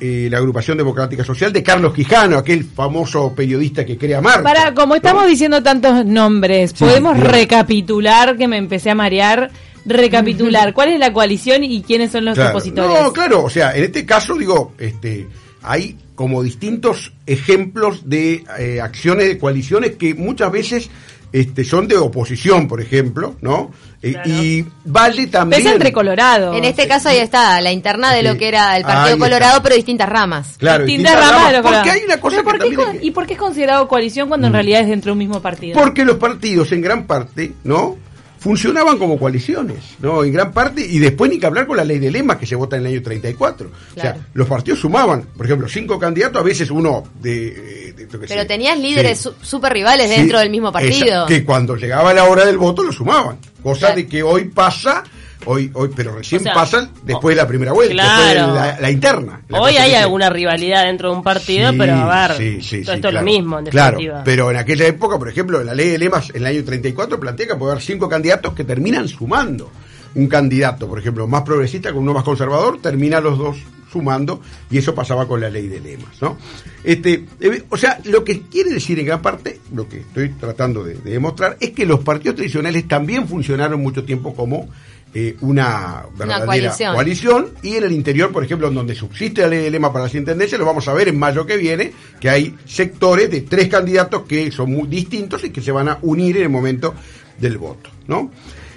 eh, 0.00 0.28
la 0.30 0.38
agrupación 0.38 0.78
democrática 0.78 1.24
social 1.24 1.52
de 1.52 1.62
Carlos 1.62 1.92
Quijano, 1.92 2.38
aquel 2.38 2.64
famoso 2.64 3.34
periodista 3.34 3.84
que 3.84 3.98
crea 3.98 4.20
Marta. 4.20 4.42
Para, 4.44 4.72
como 4.72 4.94
estamos 4.94 5.24
¿no? 5.24 5.28
diciendo 5.28 5.62
tantos 5.62 6.06
nombres, 6.06 6.72
podemos 6.72 7.18
recapitular, 7.18 8.36
que 8.36 8.46
me 8.48 8.56
empecé 8.58 8.90
a 8.90 8.94
marear, 8.94 9.50
recapitular, 9.84 10.72
¿cuál 10.72 10.90
es 10.90 10.98
la 11.00 11.12
coalición 11.12 11.64
y 11.64 11.82
quiénes 11.82 12.12
son 12.12 12.24
los 12.24 12.34
Claro. 12.34 12.50
opositores? 12.50 13.02
No, 13.02 13.12
claro, 13.12 13.44
o 13.44 13.50
sea, 13.50 13.76
en 13.76 13.84
este 13.84 14.06
caso 14.06 14.36
digo, 14.36 14.72
este, 14.78 15.26
hay 15.62 15.96
como 16.18 16.42
distintos 16.42 17.12
ejemplos 17.26 18.08
de 18.10 18.42
eh, 18.58 18.80
acciones 18.80 19.28
de 19.28 19.38
coaliciones 19.38 19.92
que 19.94 20.14
muchas 20.14 20.50
veces 20.50 20.90
este, 21.32 21.62
son 21.62 21.86
de 21.86 21.96
oposición, 21.96 22.66
por 22.66 22.80
ejemplo, 22.80 23.36
¿no? 23.40 23.70
Eh, 24.02 24.12
Claro. 24.14 24.28
Y 24.28 24.66
Valle 24.84 25.26
también. 25.28 25.62
Pesa 25.62 25.74
entre 25.74 25.92
Colorado. 25.92 26.54
En 26.54 26.64
este 26.64 26.88
caso 26.88 27.08
ahí 27.08 27.18
está, 27.18 27.60
la 27.60 27.70
interna 27.70 28.12
de 28.12 28.20
Sí. 28.22 28.26
lo 28.26 28.36
que 28.36 28.48
era 28.48 28.76
el 28.76 28.82
Ahí 28.84 28.88
Partido 28.90 29.14
está. 29.14 29.24
Colorado, 29.26 29.62
pero 29.62 29.76
distintas 29.76 30.08
ramas. 30.08 30.56
Claro, 30.58 30.84
distintas 30.86 31.12
distintas 31.12 31.30
ramas 31.36 31.52
de 31.52 31.56
ramas, 31.58 31.70
los 31.70 31.76
Porque 31.84 31.90
hay 31.92 32.04
una 32.04 32.20
cosa 32.20 32.36
que 32.38 32.42
¿por 32.42 32.52
qué 32.54 32.58
también 32.58 32.80
con- 32.80 32.90
hay 32.90 32.98
que- 32.98 33.06
¿Y 33.06 33.10
por 33.12 33.26
qué 33.26 33.32
es 33.34 33.38
considerado 33.38 33.86
coalición 33.86 34.26
cuando 34.28 34.48
en 34.48 34.52
realidad 34.54 34.80
es 34.80 34.88
dentro 34.88 35.10
de 35.10 35.12
un 35.12 35.18
mismo 35.18 35.40
partido? 35.40 35.78
Porque 35.78 36.04
los 36.04 36.16
partidos 36.16 36.72
en 36.72 36.80
gran 36.82 37.06
parte, 37.06 37.52
¿no? 37.62 37.96
Funcionaban 38.38 38.98
como 38.98 39.18
coaliciones, 39.18 39.78
¿no? 40.00 40.22
En 40.22 40.32
gran 40.32 40.52
parte, 40.52 40.86
y 40.86 40.98
después 40.98 41.30
ni 41.30 41.38
que 41.40 41.46
hablar 41.46 41.66
con 41.66 41.76
la 41.76 41.84
ley 41.84 41.98
de 41.98 42.10
lemas 42.10 42.36
que 42.36 42.46
se 42.46 42.54
vota 42.54 42.76
en 42.76 42.82
el 42.86 42.92
año 42.92 43.02
34. 43.02 43.66
O 43.68 43.94
Claro. 43.94 44.16
sea, 44.18 44.26
los 44.34 44.46
partidos 44.46 44.78
sumaban, 44.80 45.22
por 45.36 45.44
ejemplo, 45.46 45.68
cinco 45.68 45.98
candidatos, 45.98 46.40
a 46.40 46.44
veces 46.44 46.70
uno 46.70 47.02
de... 47.20 47.92
de- 47.96 48.08
yo 48.10 48.20
qué 48.20 48.26
Pero 48.28 48.42
sé, 48.42 48.46
tenías 48.46 48.78
líderes 48.78 49.18
sí. 49.18 49.30
súper 49.42 49.72
rivales 49.72 50.08
Sí, 50.08 50.16
dentro 50.16 50.38
del 50.38 50.50
mismo 50.50 50.70
partido. 50.72 51.24
esa- 51.24 51.26
que 51.26 51.44
cuando 51.44 51.74
llegaba 51.76 52.14
la 52.14 52.24
hora 52.24 52.46
del 52.46 52.58
voto 52.58 52.82
lo 52.84 52.92
sumaban. 52.92 53.38
Cosa 53.62 53.78
Claro. 53.80 53.96
de 53.96 54.06
que 54.06 54.22
hoy 54.22 54.44
pasa, 54.44 55.02
hoy, 55.46 55.70
hoy, 55.74 55.90
pero 55.94 56.14
recién 56.14 56.40
O 56.40 56.44
sea, 56.44 56.54
pasan 56.54 56.90
después 57.02 57.36
de 57.36 57.42
la 57.42 57.48
primera 57.48 57.72
vuelta, 57.72 58.02
después 58.02 58.28
de 58.28 58.34
la, 58.34 58.80
la 58.80 58.90
interna. 58.90 59.42
La 59.48 59.60
Hoy 59.60 59.76
hay 59.76 59.94
alguna 59.94 60.30
rivalidad 60.30 60.84
dentro 60.84 61.10
de 61.10 61.16
un 61.16 61.22
partido, 61.22 61.70
Sí, 61.70 61.76
pero 61.78 61.94
a 61.94 62.28
ver, 62.28 62.36
sí, 62.36 62.62
sí, 62.62 62.82
todo 62.82 62.94
esto 62.94 63.08
es 63.08 63.12
claro. 63.12 63.26
lo 63.26 63.32
mismo, 63.32 63.58
en 63.58 63.64
Claro, 63.66 63.98
pero 64.24 64.50
en 64.50 64.56
aquella 64.56 64.86
época, 64.86 65.18
por 65.18 65.28
ejemplo, 65.28 65.62
la 65.62 65.74
ley 65.74 65.88
de 65.90 65.98
lemas 65.98 66.30
en 66.30 66.36
el 66.36 66.46
año 66.46 66.64
34 66.64 67.18
plantea 67.18 67.46
que 67.46 67.54
puede 67.56 67.72
haber 67.72 67.84
cinco 67.84 68.08
candidatos 68.08 68.54
que 68.54 68.64
terminan 68.64 69.08
sumando. 69.08 69.70
Un 70.14 70.26
candidato, 70.26 70.88
por 70.88 70.98
ejemplo, 70.98 71.26
más 71.26 71.42
progresista 71.42 71.92
con 71.92 72.02
uno 72.02 72.14
más 72.14 72.24
conservador, 72.24 72.80
termina 72.80 73.20
los 73.20 73.38
dos 73.38 73.58
sumando 73.90 74.40
y 74.70 74.78
eso 74.78 74.94
pasaba 74.94 75.26
con 75.26 75.40
la 75.40 75.48
ley 75.48 75.68
de 75.68 75.80
lemas, 75.80 76.20
¿no? 76.20 76.36
Este, 76.84 77.24
eh, 77.40 77.62
o 77.68 77.76
sea, 77.76 78.00
lo 78.04 78.24
que 78.24 78.42
quiere 78.42 78.70
decir 78.70 78.98
en 78.98 79.06
gran 79.06 79.22
parte, 79.22 79.60
lo 79.72 79.88
que 79.88 80.00
estoy 80.00 80.30
tratando 80.30 80.84
de, 80.84 80.94
de 80.94 81.10
demostrar, 81.10 81.56
es 81.60 81.70
que 81.70 81.86
los 81.86 82.00
partidos 82.00 82.36
tradicionales 82.36 82.86
también 82.86 83.26
funcionaron 83.26 83.80
mucho 83.80 84.04
tiempo 84.04 84.34
como 84.34 84.68
eh, 85.14 85.36
una 85.40 86.04
verdadera 86.16 86.46
coalición. 86.46 86.94
coalición 86.94 87.48
y 87.62 87.76
en 87.76 87.84
el 87.84 87.92
interior, 87.92 88.30
por 88.30 88.44
ejemplo, 88.44 88.68
en 88.68 88.74
donde 88.74 88.94
subsiste 88.94 89.40
la 89.42 89.48
ley 89.48 89.62
de 89.62 89.70
lema 89.70 89.92
para 89.92 90.04
las 90.04 90.14
intendencias, 90.14 90.58
lo 90.58 90.66
vamos 90.66 90.86
a 90.88 90.92
ver 90.92 91.08
en 91.08 91.18
mayo 91.18 91.46
que 91.46 91.56
viene, 91.56 91.92
que 92.20 92.28
hay 92.30 92.54
sectores 92.66 93.30
de 93.30 93.40
tres 93.42 93.68
candidatos 93.68 94.22
que 94.28 94.50
son 94.52 94.70
muy 94.72 94.86
distintos 94.88 95.44
y 95.44 95.50
que 95.50 95.60
se 95.62 95.72
van 95.72 95.88
a 95.88 95.98
unir 96.02 96.36
en 96.36 96.42
el 96.44 96.48
momento 96.50 96.94
del 97.38 97.56
voto, 97.58 97.90
¿no? 98.06 98.30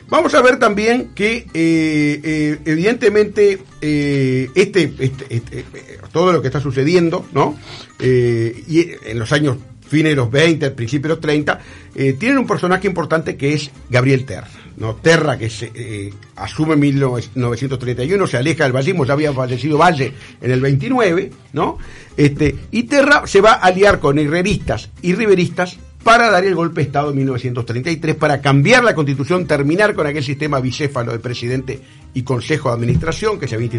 Vamos 0.09 0.33
a 0.33 0.41
ver 0.41 0.59
también 0.59 1.11
que, 1.15 1.47
eh, 1.53 2.19
eh, 2.23 2.59
evidentemente, 2.65 3.59
eh, 3.81 4.49
este, 4.55 4.93
este- 4.99 5.25
este, 5.29 5.65
todo 6.11 6.33
lo 6.33 6.41
que 6.41 6.47
está 6.49 6.59
sucediendo, 6.59 7.25
¿no? 7.33 7.57
Y 7.99 8.87
en 9.05 9.19
los 9.19 9.31
años 9.31 9.57
fines 9.87 10.11
de 10.11 10.15
los 10.15 10.31
20, 10.31 10.65
al 10.67 10.73
principio 10.73 11.09
de 11.09 11.15
los 11.15 11.21
30, 11.21 11.59
eh, 11.95 12.13
tienen 12.13 12.37
un 12.37 12.47
personaje 12.47 12.87
importante 12.87 13.35
que 13.35 13.53
es 13.53 13.71
Gabriel 13.89 14.25
Terra. 14.25 14.47
¿No? 14.81 14.95
Terra, 14.95 15.37
que 15.37 15.47
se, 15.49 15.71
eh, 15.75 16.11
asume 16.37 16.73
en 16.73 16.79
1931, 16.79 18.25
se 18.25 18.37
aleja 18.37 18.63
del 18.63 18.73
vallismo, 18.73 19.05
ya 19.05 19.13
había 19.13 19.31
fallecido 19.31 19.77
Valle 19.77 20.11
en 20.41 20.51
el 20.51 20.59
29, 20.59 21.31
¿no? 21.53 21.77
Este, 22.17 22.55
y 22.71 22.83
Terra 22.83 23.27
se 23.27 23.41
va 23.41 23.53
a 23.53 23.67
aliar 23.67 23.99
con 23.99 24.17
herreristas 24.17 24.89
y 25.03 25.13
riveristas 25.13 25.77
para 26.03 26.31
dar 26.31 26.43
el 26.45 26.55
golpe 26.55 26.81
de 26.81 26.87
Estado 26.87 27.11
en 27.11 27.17
1933, 27.17 28.15
para 28.15 28.41
cambiar 28.41 28.83
la 28.83 28.95
constitución, 28.95 29.45
terminar 29.45 29.93
con 29.93 30.07
aquel 30.07 30.23
sistema 30.23 30.59
bicéfalo 30.59 31.11
de 31.11 31.19
presidente 31.19 31.79
y 32.15 32.23
consejo 32.23 32.69
de 32.69 32.75
administración 32.75 33.39
que 33.39 33.47
se 33.47 33.53
había 33.53 33.69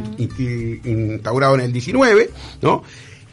instaurado 0.85 1.56
en 1.56 1.62
el 1.62 1.73
19, 1.73 2.30
¿no? 2.62 2.85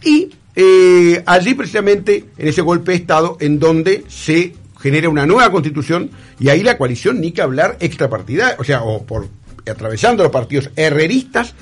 Y 0.04 0.32
eh, 0.56 1.22
allí 1.28 1.54
precisamente, 1.54 2.26
en 2.36 2.48
ese 2.48 2.62
golpe 2.62 2.94
de 2.94 2.98
Estado, 2.98 3.38
en 3.40 3.60
donde 3.60 4.06
se 4.08 4.56
genera 4.80 5.10
una 5.10 5.26
nueva 5.26 5.52
constitución 5.52 6.10
y 6.40 6.50
ahí 6.50 6.64
la 6.64 6.78
coalición, 6.78 7.20
ni 7.22 7.32
que 7.32 7.42
hablar, 7.42 7.78
extrapartidaria, 7.80 8.56
o 8.60 8.64
sea, 8.64 8.84
o 8.84 9.04
por 9.04 9.28
atravesando 9.70 10.24
los 10.24 10.32
partidos 10.32 10.72
herreristas 10.76 11.54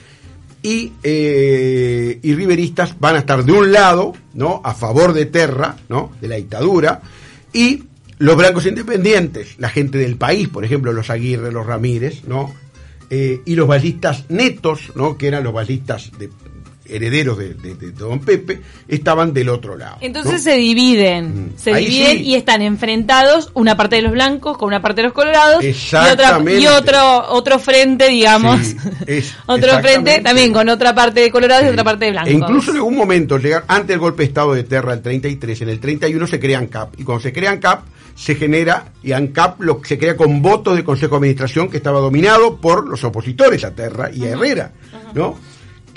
y, 0.61 0.93
eh, 1.03 2.19
y 2.21 2.35
riveristas 2.35 2.99
van 2.99 3.15
a 3.15 3.19
estar 3.19 3.43
de 3.43 3.51
un 3.51 3.71
lado, 3.71 4.13
¿no? 4.33 4.61
A 4.63 4.73
favor 4.73 5.13
de 5.13 5.25
Terra, 5.25 5.77
¿no? 5.89 6.11
De 6.21 6.27
la 6.27 6.35
dictadura, 6.35 7.01
y 7.53 7.83
los 8.19 8.35
blancos 8.35 8.65
independientes, 8.65 9.59
la 9.59 9.69
gente 9.69 9.97
del 9.97 10.15
país, 10.15 10.47
por 10.47 10.65
ejemplo, 10.65 10.91
los 10.93 11.09
Aguirre, 11.09 11.51
los 11.51 11.65
Ramírez, 11.65 12.23
¿no? 12.25 12.53
Eh, 13.09 13.41
y 13.45 13.55
los 13.55 13.67
ballistas 13.67 14.25
netos, 14.29 14.91
¿no? 14.95 15.17
Que 15.17 15.27
eran 15.27 15.43
los 15.43 15.53
ballistas 15.53 16.11
de, 16.17 16.29
herederos 16.89 17.37
de, 17.37 17.53
de- 17.53 17.75
de 17.75 17.91
Don 17.91 18.19
Pepe, 18.19 18.61
estaban 18.87 19.33
del 19.33 19.49
otro 19.49 19.77
lado. 19.77 19.97
Entonces 20.01 20.33
¿no? 20.33 20.39
se 20.39 20.55
dividen, 20.57 21.27
Mm. 21.27 21.49
se 21.57 21.73
Ahí 21.73 21.85
dividen 21.85 22.17
sí. 22.17 22.23
y 22.23 22.35
están 22.35 22.61
enfrentados 22.61 23.51
una 23.53 23.75
parte 23.77 23.97
de 23.97 24.01
los 24.03 24.11
blancos 24.11 24.57
con 24.57 24.67
una 24.67 24.81
parte 24.81 25.01
de 25.01 25.07
los 25.07 25.13
colorados 25.13 25.63
y 25.63 25.69
otra 26.11 26.39
y 26.59 26.65
otro 26.67 27.29
otro 27.29 27.59
frente, 27.59 28.07
digamos, 28.09 28.59
Sí, 28.61 28.77
es- 29.07 29.33
otro 29.47 29.79
frente 29.81 30.19
también 30.21 30.53
con 30.53 30.67
otra 30.69 30.93
parte 30.95 31.19
de 31.21 31.31
colorados 31.31 31.65
y 31.65 31.69
otra 31.69 31.83
parte 31.83 32.05
de 32.05 32.11
blancos. 32.11 32.31
E 32.31 32.35
incluso 32.35 32.71
en 32.71 32.77
algún 32.77 32.95
momento, 32.95 33.37
llegar 33.37 33.65
antes 33.67 33.87
del 33.89 33.99
golpe 33.99 34.23
de 34.23 34.27
Estado 34.27 34.53
de 34.53 34.63
Terra, 34.63 34.93
el 34.93 35.01
33, 35.01 35.61
en 35.61 35.69
el 35.69 35.79
31 35.79 36.27
se 36.27 36.39
crean 36.39 36.67
CAP. 36.67 36.99
Y 36.99 37.03
cuando 37.03 37.21
se 37.21 37.33
crean 37.33 37.59
CAP, 37.59 37.81
se 38.15 38.33
genera, 38.33 38.85
y 39.03 39.11
ANCAP 39.11 39.61
lo, 39.61 39.79
se 39.83 39.97
crea 39.99 40.17
con 40.17 40.41
votos 40.41 40.75
del 40.75 40.83
Consejo 40.83 41.11
de 41.11 41.17
Administración 41.17 41.69
que 41.69 41.77
estaba 41.77 41.99
dominado 41.99 42.57
por 42.57 42.87
los 42.87 43.03
opositores 43.03 43.63
a 43.63 43.71
Terra 43.75 44.09
y 44.11 44.23
a 44.25 44.29
Herrera, 44.29 44.71
¿no? 45.13 45.37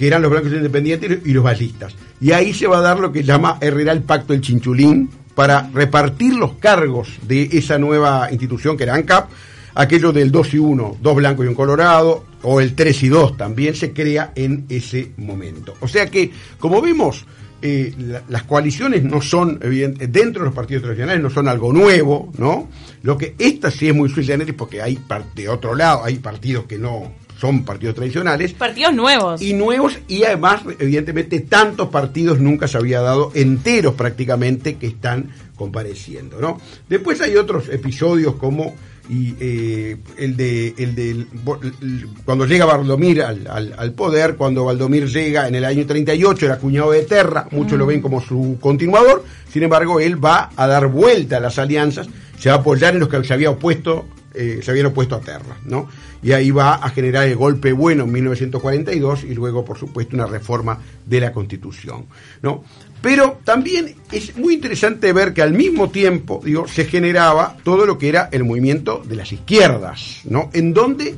Que 0.00 0.06
eran 0.06 0.22
los 0.22 0.30
blancos 0.30 0.50
independientes 0.50 1.18
y 1.26 1.34
los 1.34 1.44
ballistas. 1.44 1.94
Y 2.22 2.32
ahí 2.32 2.54
se 2.54 2.66
va 2.66 2.78
a 2.78 2.80
dar 2.80 2.98
lo 2.98 3.12
que 3.12 3.22
llama 3.22 3.58
Herrera 3.60 3.92
el 3.92 4.00
Pacto 4.00 4.32
del 4.32 4.40
Chinchulín 4.40 5.10
para 5.34 5.68
repartir 5.74 6.32
los 6.36 6.54
cargos 6.54 7.18
de 7.28 7.50
esa 7.52 7.76
nueva 7.76 8.28
institución 8.32 8.78
que 8.78 8.84
era 8.84 8.94
ANCAP 8.94 9.28
aquello 9.74 10.10
del 10.10 10.30
2 10.30 10.54
y 10.54 10.58
1, 10.58 10.96
dos 11.00 11.14
blancos 11.14 11.44
y 11.44 11.48
un 11.48 11.54
colorado, 11.54 12.24
o 12.42 12.60
el 12.60 12.74
3 12.74 13.02
y 13.02 13.08
2 13.08 13.36
también 13.36 13.74
se 13.74 13.92
crea 13.92 14.32
en 14.34 14.64
ese 14.68 15.12
momento. 15.18 15.74
O 15.80 15.88
sea 15.88 16.06
que, 16.06 16.30
como 16.58 16.80
vemos, 16.80 17.26
eh, 17.62 17.92
la- 17.98 18.22
las 18.28 18.42
coaliciones 18.44 19.02
no 19.04 19.20
son, 19.20 19.58
evidente- 19.62 20.06
dentro 20.06 20.42
de 20.42 20.46
los 20.46 20.54
partidos 20.54 20.82
tradicionales, 20.82 21.22
no 21.22 21.30
son 21.30 21.48
algo 21.48 21.72
nuevo, 21.72 22.32
¿no? 22.38 22.68
Lo 23.02 23.16
que 23.18 23.34
esta 23.38 23.70
sí 23.70 23.88
es 23.88 23.94
muy 23.94 24.08
sui 24.08 24.24
porque 24.56 24.80
hay 24.82 24.96
de 25.34 25.48
otro 25.48 25.74
lado, 25.74 26.04
hay 26.04 26.16
partidos 26.16 26.64
que 26.66 26.78
no 26.78 27.12
son 27.40 27.64
partidos 27.64 27.94
tradicionales, 27.94 28.52
partidos 28.52 28.92
nuevos. 28.94 29.40
y 29.40 29.54
nuevos 29.54 29.98
y 30.08 30.24
además 30.24 30.60
evidentemente 30.78 31.40
tantos 31.40 31.88
partidos 31.88 32.38
nunca 32.38 32.68
se 32.68 32.76
había 32.76 33.00
dado 33.00 33.32
enteros 33.34 33.94
prácticamente 33.94 34.74
que 34.76 34.86
están 34.88 35.30
compareciendo 35.56 36.38
no 36.40 36.60
después 36.88 37.20
hay 37.22 37.36
otros 37.36 37.68
episodios 37.70 38.34
como 38.34 38.74
y, 39.10 39.34
eh, 39.40 39.96
el 40.18 40.36
de 40.36 40.68
el 40.78 40.94
el- 40.98 42.08
cuando 42.24 42.46
llega 42.46 42.64
Valdomir 42.64 43.22
al, 43.22 43.46
al- 43.48 43.74
al 43.76 43.92
poder 43.92 44.36
cuando 44.36 44.64
Valdomir 44.64 45.06
llega 45.08 45.48
en 45.48 45.56
el 45.56 45.64
año 45.64 45.84
38 45.84 46.46
era 46.46 46.58
cuñado 46.58 46.92
de 46.92 47.02
Terra 47.02 47.48
muchos 47.50 47.76
lo 47.76 47.86
ven 47.86 48.00
como 48.00 48.20
su 48.20 48.56
continuador 48.60 49.24
sin 49.52 49.64
embargo 49.64 49.98
él 49.98 50.24
va 50.24 50.50
a 50.56 50.66
dar 50.68 50.86
vuelta 50.86 51.38
a 51.38 51.40
las 51.40 51.58
alianzas 51.58 52.08
se 52.38 52.50
va 52.50 52.54
a 52.56 52.58
apoyar 52.58 52.94
en 52.94 53.00
los 53.00 53.08
que 53.08 53.22
se 53.24 53.34
había 53.34 53.50
opuesto 53.50 54.06
eh, 54.32 54.60
se 54.62 54.70
habían 54.70 54.86
opuesto 54.86 55.16
a 55.16 55.20
Terra, 55.20 55.56
¿no? 55.64 55.88
Y 56.22 56.30
ahí 56.30 56.52
va 56.52 56.74
a 56.76 56.88
generar 56.90 57.26
el 57.26 57.34
golpe 57.34 57.72
bueno 57.72 58.04
en 58.04 58.12
1942 58.12 59.24
y 59.24 59.34
luego, 59.34 59.64
por 59.64 59.76
supuesto, 59.76 60.14
una 60.14 60.26
reforma 60.26 60.78
de 61.04 61.20
la 61.20 61.32
Constitución, 61.32 62.06
¿no? 62.40 62.62
Pero 63.02 63.38
también 63.44 63.94
es 64.12 64.36
muy 64.36 64.54
interesante 64.54 65.12
ver 65.12 65.32
que 65.32 65.42
al 65.42 65.54
mismo 65.54 65.90
tiempo, 65.90 66.40
digo, 66.44 66.68
se 66.68 66.84
generaba 66.84 67.56
todo 67.64 67.86
lo 67.86 67.96
que 67.96 68.08
era 68.08 68.28
el 68.30 68.44
movimiento 68.44 69.02
de 69.04 69.16
las 69.16 69.32
izquierdas, 69.32 70.20
¿no? 70.24 70.50
En 70.52 70.74
donde 70.74 71.14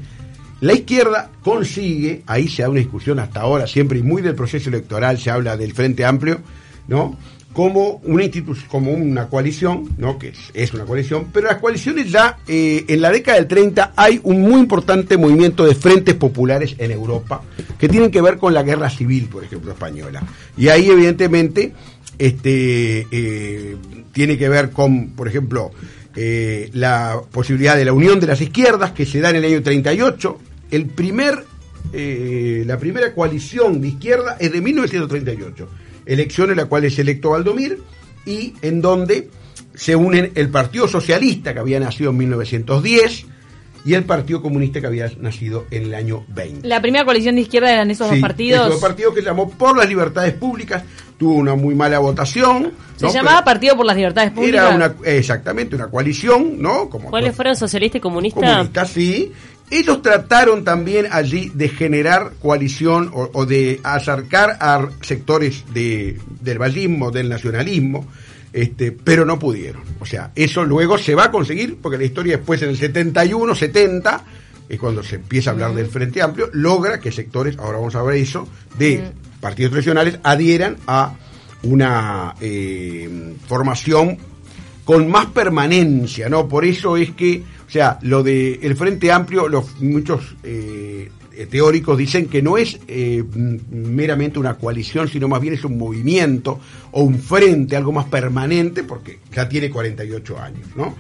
la 0.61 0.75
izquierda 0.75 1.31
consigue, 1.43 2.23
ahí 2.27 2.49
se 2.49 2.63
da 2.63 2.69
una 2.69 2.79
discusión 2.79 3.19
hasta 3.19 3.41
ahora, 3.41 3.67
siempre 3.67 3.99
y 3.99 4.03
muy 4.03 4.23
del 4.23 4.37
proceso 4.37 4.69
electoral, 4.69 5.19
se 5.19 5.31
habla 5.31 5.57
del 5.57 5.75
Frente 5.75 6.05
Amplio, 6.05 6.41
¿no? 6.87 7.19
Como 7.53 8.01
una 8.05 8.25
institución, 8.25 8.67
como 8.69 8.93
una 8.93 9.29
coalición, 9.29 9.91
¿no? 9.99 10.19
Que 10.19 10.33
es, 10.55 10.73
una 10.73 10.85
coalición, 10.85 11.27
pero 11.33 11.49
las 11.49 11.59
coaliciones 11.59 12.11
ya, 12.11 12.39
eh, 12.49 12.85
en 12.89 13.03
la 13.03 13.11
década 13.11 13.37
del 13.37 13.47
30 13.47 13.93
hay 13.95 14.21
un 14.23 14.41
muy 14.41 14.61
importante 14.61 15.19
movimiento 15.19 15.67
de 15.67 15.75
frentes 15.75 16.15
populares 16.15 16.75
en 16.79 16.93
Europa 16.93 17.43
que 17.79 17.89
tienen 17.89 18.11
que 18.11 18.23
ver 18.23 18.39
con 18.39 18.55
la 18.55 18.63
guerra 18.63 18.89
civil, 18.89 19.29
por 19.31 19.45
ejemplo, 19.45 19.73
española. 19.73 20.23
Y 20.57 20.69
ahí, 20.69 20.89
evidentemente, 20.89 21.73
este, 22.19 23.07
eh, 23.11 23.77
tiene 24.13 24.39
que 24.39 24.49
ver 24.49 24.71
con, 24.71 25.11
por 25.11 25.29
ejemplo, 25.29 25.73
eh, 26.17 26.71
la 26.73 27.21
posibilidad 27.31 27.77
de 27.77 27.85
la 27.85 27.93
unión 27.93 28.19
de 28.19 28.29
las 28.29 28.41
izquierdas 28.41 28.93
que 28.93 29.05
se 29.05 29.21
da 29.21 29.29
en 29.29 29.37
el 29.37 29.45
año 29.45 29.63
38. 29.63 30.39
El 30.71 30.87
primer, 30.87 31.45
la 31.93 32.79
primera 32.79 33.13
coalición 33.13 33.83
de 33.83 33.89
izquierda 33.89 34.39
es 34.41 34.51
de 34.53 34.63
1938, 34.63 35.69
elección 36.07 36.51
en 36.51 36.57
la 36.57 36.67
cual 36.67 36.85
es 36.85 36.99
electo 36.99 37.31
Valdomir 37.31 37.81
y 38.27 38.55
en 38.63 38.81
donde 38.81 39.29
se 39.75 39.97
unen 39.97 40.33
el 40.35 40.49
Partido 40.51 40.87
Socialista 40.89 41.53
que 41.55 41.61
había 41.61 41.81
nacido 41.81 42.11
en 42.11 42.17
1910 42.19 43.27
y 43.85 43.95
el 43.95 44.05
Partido 44.05 44.41
Comunista 44.41 44.81
que 44.81 44.87
había 44.87 45.11
nacido 45.19 45.67
en 45.73 45.85
el 45.85 45.95
año 45.95 46.25
20. 46.29 46.69
La 46.69 46.81
primera 46.81 47.05
coalición 47.05 47.35
de 47.35 47.41
izquierda 47.41 47.73
eran 47.73 47.91
esos 47.91 48.07
Sí, 48.09 48.15
dos 48.15 48.21
partidos. 48.23 48.61
esos 48.61 48.73
dos 48.75 48.81
partidos 48.81 49.15
que 49.15 49.23
llamó 49.23 49.51
Por 49.51 49.77
las 49.77 49.89
Libertades 49.89 50.35
Públicas, 50.35 50.85
tuvo 51.19 51.35
una 51.35 51.57
muy 51.57 51.75
mala 51.75 51.99
votación. 51.99 52.73
Se 52.97 53.07
¿no? 53.07 53.13
llamaba 53.13 53.39
Pero 53.39 53.45
Partido 53.45 53.77
por 53.77 53.87
las 53.87 53.97
Libertades 53.97 54.31
Públicas. 54.31 54.67
Era 54.67 54.77
una, 54.77 54.95
exactamente, 55.05 55.75
una 55.75 55.89
coalición, 55.89 56.63
¿no? 56.63 56.89
Como 56.89 57.11
¿Cuáles 57.11 57.35
fueron 57.35 57.57
socialista 57.57 57.99
y 57.99 58.01
comunista? 58.01 58.41
comunistas, 58.41 58.89
sí. 58.91 59.33
Ellos 59.73 60.03
trataron 60.03 60.65
también 60.65 61.07
allí 61.11 61.51
de 61.55 61.71
generar 61.71 62.33
coalición 62.41 63.11
o, 63.15 63.31
o 63.33 63.47
de 63.47 63.81
acercar 63.83 64.59
a 64.61 64.87
sectores 65.01 65.65
de, 65.73 66.21
del 66.41 66.59
vallismo, 66.59 67.11
del 67.11 67.31
nacionalismo, 67.31 68.07
este, 68.53 68.93
pero 68.93 69.25
no 69.25 69.39
pudieron. 69.39 69.83
O 69.99 70.05
sea, 70.05 70.31
eso 70.35 70.65
luego 70.65 70.99
se 70.99 71.15
va 71.15 71.25
a 71.25 71.31
conseguir, 71.31 71.79
porque 71.81 71.97
la 71.97 72.05
historia 72.05 72.37
después 72.37 72.61
en 72.61 72.69
el 72.69 72.77
71, 72.77 73.55
70, 73.55 74.25
es 74.69 74.79
cuando 74.79 75.03
se 75.03 75.17
empieza 75.17 75.51
a 75.51 75.53
hablar 75.55 75.75
del 75.75 75.87
Frente 75.87 76.21
Amplio, 76.21 76.51
logra 76.53 77.01
que 77.01 77.11
sectores, 77.11 77.59
ahora 77.59 77.79
vamos 77.79 77.95
a 77.95 78.03
ver 78.03 78.17
eso, 78.17 78.47
de 78.79 79.11
partidos 79.41 79.73
tradicionales 79.73 80.19
adhieran 80.23 80.77
a 80.87 81.15
una 81.63 82.35
eh, 82.41 83.35
formación 83.47 84.19
con 84.85 85.09
más 85.09 85.27
permanencia, 85.27 86.29
¿no? 86.29 86.49
Por 86.49 86.65
eso 86.65 86.97
es 86.97 87.13
que, 87.13 87.43
sea, 87.73 87.99
lo 88.03 88.23
de 88.23 88.61
el 88.63 88.77
Frente 88.77 89.11
Amplio, 89.11 89.49
los 89.49 89.81
muchos 89.81 90.37
eh, 90.43 91.11
teóricos 91.51 91.97
dicen 91.97 92.27
que 92.27 92.43
no 92.43 92.59
es 92.59 92.79
eh, 92.87 93.23
meramente 93.71 94.39
una 94.39 94.55
coalición, 94.55 95.09
sino 95.09 95.29
más 95.29 95.41
bien 95.41 95.55
es 95.55 95.65
un 95.65 95.79
movimiento 95.79 96.61
o 96.91 97.03
un 97.03 97.19
frente, 97.19 97.77
algo 97.77 97.93
más 97.93 98.07
permanente, 98.07 98.85
porque 98.85 99.21
ya 99.35 99.49
tiene 99.49 99.71
48 99.71 100.39
años, 100.39 100.67
¿no? 100.77 100.95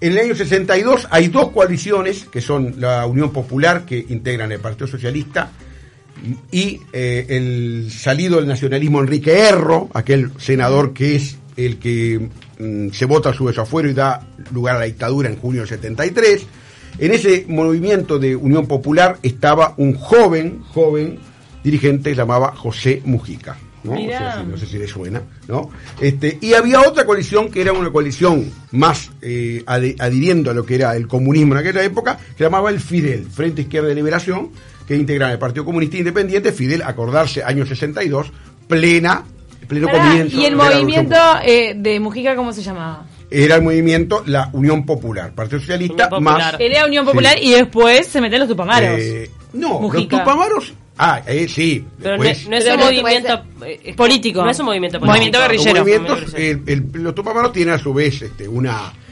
En 0.00 0.12
el 0.12 0.18
año 0.18 0.34
62 0.34 1.08
hay 1.10 1.28
dos 1.28 1.50
coaliciones, 1.50 2.24
que 2.24 2.40
son 2.40 2.74
la 2.78 3.06
Unión 3.06 3.32
Popular, 3.32 3.86
que 3.86 4.04
integran 4.08 4.52
el 4.52 4.60
Partido 4.60 4.86
Socialista, 4.86 5.50
y 6.50 6.80
eh, 6.92 7.26
el 7.28 7.90
salido 7.90 8.36
del 8.36 8.46
nacionalismo 8.46 9.00
Enrique 9.00 9.38
Erro, 9.38 9.88
aquel 9.94 10.30
senador 10.38 10.92
que 10.92 11.16
es 11.16 11.38
el 11.56 11.78
que 11.78 12.28
mm, 12.58 12.88
se 12.90 13.04
vota 13.06 13.30
a 13.30 13.34
su 13.34 13.46
desafuero 13.46 13.88
y 13.90 13.94
da 13.94 14.26
lugar 14.52 14.76
a 14.76 14.80
la 14.80 14.84
dictadura 14.86 15.28
en 15.28 15.36
junio 15.36 15.60
del 15.62 15.68
73. 15.68 16.46
En 16.98 17.12
ese 17.12 17.44
movimiento 17.48 18.18
de 18.18 18.34
Unión 18.36 18.66
Popular 18.66 19.18
estaba 19.22 19.74
un 19.76 19.94
joven, 19.94 20.62
joven 20.72 21.18
dirigente 21.62 22.10
que 22.10 22.16
llamaba 22.16 22.54
José 22.56 23.02
Mujica. 23.04 23.56
¿no? 23.84 23.92
O 23.92 23.94
Mirá. 23.96 24.18
sea, 24.18 24.40
si- 24.42 24.46
no 24.50 24.56
sé 24.56 24.66
si 24.66 24.78
le 24.78 24.88
suena, 24.88 25.22
¿no? 25.46 25.70
Este, 26.00 26.38
y 26.40 26.54
había 26.54 26.80
otra 26.80 27.04
coalición 27.06 27.50
que 27.50 27.60
era 27.60 27.72
una 27.72 27.90
coalición 27.92 28.50
más 28.72 29.10
eh, 29.22 29.62
adhiriendo 29.66 30.50
a 30.50 30.54
lo 30.54 30.66
que 30.66 30.74
era 30.74 30.96
el 30.96 31.06
comunismo 31.06 31.54
en 31.54 31.60
aquella 31.60 31.84
época, 31.84 32.16
que 32.16 32.38
se 32.38 32.44
llamaba 32.44 32.70
el 32.70 32.80
Fidel, 32.80 33.26
Frente 33.30 33.62
Izquierda 33.62 33.88
de 33.88 33.94
Liberación, 33.94 34.50
que 34.88 34.96
integraba 34.96 35.32
el 35.32 35.38
Partido 35.38 35.64
Comunista 35.64 35.98
Independiente, 35.98 36.50
Fidel, 36.52 36.82
acordarse, 36.82 37.44
año 37.44 37.64
62, 37.64 38.32
plena, 38.66 39.24
pleno 39.66 39.86
Pará, 39.88 39.98
comienzo. 40.08 40.36
y 40.40 40.44
el 40.44 40.56
movimiento 40.56 41.16
eh, 41.44 41.74
de 41.76 42.00
Mujica, 42.00 42.34
¿cómo 42.36 42.52
se 42.52 42.62
llamaba? 42.62 43.06
Era 43.30 43.56
el 43.56 43.62
movimiento 43.62 44.22
La 44.26 44.50
Unión 44.52 44.86
Popular, 44.86 45.32
Partido 45.34 45.58
Socialista 45.60 45.94
Unión 46.06 46.10
Popular. 46.10 46.52
más... 46.52 46.60
Era 46.60 46.86
Unión 46.86 47.04
Popular 47.04 47.36
Sí. 47.38 47.46
y 47.48 47.50
después 47.54 48.06
se 48.06 48.20
meten 48.20 48.38
los 48.40 48.48
tupamaros. 48.48 48.98
Eh, 49.00 49.30
No, 49.52 49.80
Mujica. 49.80 50.16
los 50.16 50.24
Tupamaros. 50.24 50.74
Ah, 50.98 51.20
eh, 51.26 51.46
sí. 51.48 51.84
Pero 52.00 52.16
no, 52.16 52.22
después- 52.22 52.48
no 52.48 52.56
es 52.56 52.64
Pero 52.64 52.74
un 52.76 52.80
no 52.80 52.86
movimiento 52.86 53.42
eh, 53.66 53.80
es- 53.84 53.96
Político. 53.96 54.42
No 54.44 54.50
es 54.50 54.58
un 54.60 54.66
movimiento 54.66 54.98
No, 54.98 55.06
político. 55.06 55.38
movimiento 55.38 55.40
guerrillero. 55.40 55.80
movimientos, 55.84 56.34
el- 56.34 56.62
el- 56.94 57.02
los 57.02 57.14
Tupamaros 57.14 57.52
tienen 57.52 57.74
a 57.74 57.78
su 57.78 57.92
vez 57.92 58.22
este, 58.22 58.48
una, 58.48 58.72
un- 58.82 59.05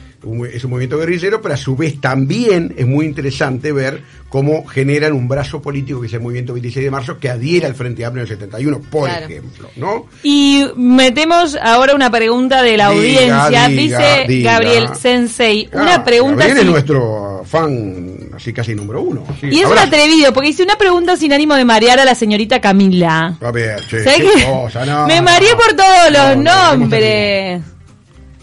es 0.51 0.63
un 0.63 0.69
movimiento 0.71 0.97
guerrillero, 0.97 1.41
pero 1.41 1.53
a 1.53 1.57
su 1.57 1.75
vez 1.75 1.99
también 2.01 2.73
es 2.77 2.85
muy 2.87 3.05
interesante 3.05 3.71
ver 3.71 4.01
cómo 4.29 4.65
generan 4.65 5.13
un 5.13 5.27
brazo 5.27 5.61
político 5.61 6.01
que 6.01 6.07
es 6.07 6.13
el 6.13 6.19
movimiento 6.19 6.53
26 6.53 6.83
de 6.83 6.91
marzo 6.91 7.19
que 7.19 7.29
adhiere 7.29 7.65
al 7.67 7.75
Frente 7.75 8.03
Amplio 8.03 8.23
en 8.25 8.29
el 8.31 8.35
71, 8.37 8.81
por 8.91 9.07
Claro. 9.09 9.25
ejemplo, 9.27 9.69
¿no? 9.77 10.07
Y 10.23 10.65
metemos 10.75 11.55
ahora 11.61 11.95
una 11.95 12.09
pregunta 12.11 12.61
de 12.63 12.75
la 12.75 12.89
Diga, 12.89 13.45
audiencia. 13.45 13.67
diga, 13.67 13.67
Dice 14.07 14.25
diga. 14.27 14.51
Gabriel 14.53 14.87
Sensei. 14.99 15.69
Ah, 15.73 15.81
una 15.83 16.03
pregunta 16.03 16.39
Gabriel 16.45 16.59
es 16.59 16.65
nuestro 16.65 17.43
fan, 17.45 18.15
así 18.35 18.51
casi 18.51 18.75
número 18.75 19.01
uno. 19.01 19.25
Sí, 19.39 19.47
Y 19.51 19.59
es 19.59 19.65
un 19.67 19.77
atrevido, 19.77 20.33
porque 20.33 20.49
dice 20.49 20.63
una 20.63 20.75
pregunta 20.75 21.15
sin 21.15 21.31
ánimo 21.31 21.55
de 21.55 21.63
marear 21.63 21.99
a 21.99 22.05
la 22.05 22.15
señorita 22.15 22.59
Camila. 22.59 23.37
A 23.39 23.51
ver, 23.51 23.79
che, 23.87 24.03
¿Sabés 24.03 24.19
qué 24.21 24.29
qué? 24.39 24.45
cosa, 24.45 24.85
no, 24.85 25.07
me 25.07 25.21
mareé 25.21 25.55
por 25.55 25.73
todos 25.75 26.11
los 26.11 26.37
No, 26.37 26.43
no, 26.73 26.77
nombres. 26.77 27.61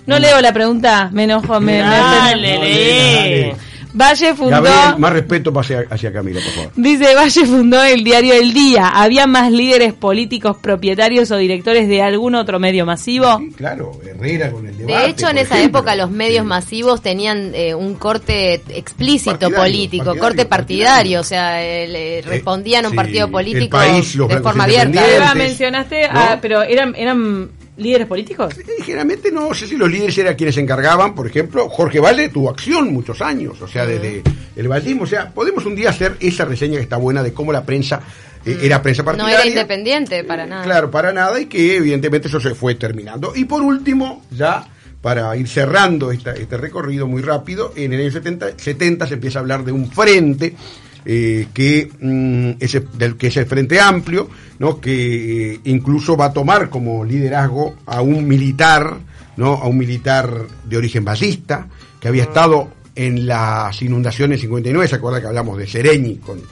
No 0.06 0.18
leo 0.18 0.40
la 0.40 0.52
pregunta, 0.52 1.10
me 1.12 1.24
enojo. 1.24 1.60
Me, 1.60 1.74
me- 1.82 1.88
Dale, 1.88 2.52
dale. 2.58 3.56
Valle 3.94 4.34
fundó. 4.34 4.52
Gabriel, 4.62 4.98
más 4.98 5.12
respeto 5.12 5.52
hacia, 5.60 5.84
hacia 5.90 6.10
Camila, 6.10 6.40
por 6.42 6.50
favor. 6.54 6.72
Dice, 6.76 7.14
Valle 7.14 7.44
fundó 7.44 7.84
el 7.84 8.02
diario 8.02 8.32
El 8.32 8.54
Día. 8.54 8.88
¿Había 8.88 9.26
más 9.26 9.52
líderes 9.52 9.92
políticos, 9.92 10.56
propietarios 10.62 11.30
o 11.30 11.36
directores 11.36 11.86
de 11.90 12.00
algún 12.00 12.34
otro 12.34 12.58
medio 12.58 12.86
masivo? 12.86 13.36
Sí, 13.38 13.50
claro, 13.54 13.92
Herrera 14.02 14.50
con 14.50 14.66
el 14.66 14.78
debate. 14.78 14.98
De 14.98 15.10
hecho, 15.10 15.28
en 15.28 15.36
esa 15.36 15.58
ejemplo. 15.58 15.80
época 15.80 15.94
los 15.94 16.10
medios 16.10 16.40
Sí. 16.44 16.48
masivos 16.48 17.02
tenían 17.02 17.52
eh, 17.54 17.74
un 17.74 17.94
corte 17.96 18.62
explícito 18.70 19.32
Partidario, 19.32 19.58
político, 19.62 20.04
partidario, 20.06 20.22
corte 20.22 20.46
partidario. 20.46 20.86
partidario, 20.86 21.20
o 21.20 21.24
sea, 21.24 21.62
eh, 21.62 21.86
le 21.88 22.22
respondían 22.22 22.86
a 22.86 22.88
un 22.88 22.92
sí, 22.92 22.96
partido 22.96 23.26
el 23.26 23.30
político 23.32 23.76
país, 23.76 24.14
los 24.14 24.26
de 24.30 24.40
forma 24.40 24.64
abierta. 24.64 25.34
mencionaste, 25.34 26.08
¿no? 26.08 26.18
ah, 26.18 26.38
pero 26.40 26.62
eran, 26.62 26.94
eran 26.96 27.50
líderes 27.76 28.06
políticos. 28.06 28.54
Eh, 28.58 28.82
Generalmente 28.82 29.30
no 29.30 29.52
sé 29.54 29.66
si 29.66 29.76
los 29.76 29.90
líderes 29.90 30.16
eran 30.18 30.34
quienes 30.34 30.54
se 30.54 30.60
encargaban, 30.60 31.14
por 31.14 31.26
ejemplo, 31.26 31.68
Jorge 31.68 32.00
Valde 32.00 32.28
tuvo 32.28 32.50
acción 32.50 32.92
muchos 32.92 33.20
años, 33.22 33.60
o 33.62 33.66
sea, 33.68 33.86
desde 33.86 34.22
el 34.56 34.68
baldismo, 34.68 35.04
o 35.04 35.06
sea, 35.06 35.30
podemos 35.30 35.64
un 35.64 35.74
día 35.74 35.90
hacer 35.90 36.16
esa 36.20 36.44
reseña 36.44 36.76
que 36.76 36.82
está 36.82 36.96
buena 36.96 37.22
de 37.22 37.32
cómo 37.32 37.52
la 37.52 37.64
prensa 37.64 38.00
eh, 38.44 38.58
era 38.62 38.82
prensa 38.82 39.02
No 39.02 39.06
partidaria. 39.06 39.36
era 39.38 39.46
independiente 39.48 40.24
para 40.24 40.46
nada. 40.46 40.64
Claro, 40.64 40.90
para 40.90 41.12
nada, 41.12 41.40
y 41.40 41.46
que 41.46 41.76
evidentemente 41.76 42.28
eso 42.28 42.40
se 42.40 42.54
fue 42.54 42.74
terminando. 42.74 43.32
Y 43.34 43.44
por 43.44 43.62
último, 43.62 44.24
ya 44.30 44.66
para 45.00 45.34
ir 45.36 45.48
cerrando 45.48 46.12
esta- 46.12 46.32
este 46.34 46.56
recorrido 46.56 47.06
muy 47.06 47.22
rápido, 47.22 47.72
en 47.76 47.92
el 47.92 48.00
año 48.02 48.10
70, 48.12 48.58
70 48.58 49.06
se 49.06 49.14
empieza 49.14 49.38
a 49.38 49.42
hablar 49.42 49.64
de 49.64 49.72
un 49.72 49.90
frente 49.90 50.54
eh, 51.04 51.48
que, 51.52 51.90
mm, 52.00 52.62
es 52.62 52.74
el- 52.76 52.88
del 52.96 53.16
que 53.16 53.26
es 53.28 53.36
el 53.36 53.46
Frente 53.46 53.80
Amplio, 53.80 54.28
¿no? 54.58 54.80
que 54.80 55.54
eh, 55.54 55.60
incluso 55.64 56.16
va 56.16 56.26
a 56.26 56.32
tomar 56.32 56.68
como 56.70 57.04
liderazgo 57.04 57.76
a 57.86 58.00
un 58.02 58.26
militar, 58.26 58.98
¿no? 59.36 59.54
a 59.54 59.66
un 59.66 59.78
militar 59.78 60.32
de 60.64 60.76
origen 60.76 61.04
basista, 61.04 61.66
que 62.00 62.08
había 62.08 62.24
estado 62.24 62.68
en 62.94 63.26
las 63.26 63.80
inundaciones 63.82 64.40
59, 64.40 64.86
¿se 64.88 64.96
acuerda 64.96 65.20
que 65.20 65.26
hablamos 65.26 65.56
de 65.58 65.66
Sereñi 65.66 66.16
con, 66.16 66.38
eh, 66.38 66.42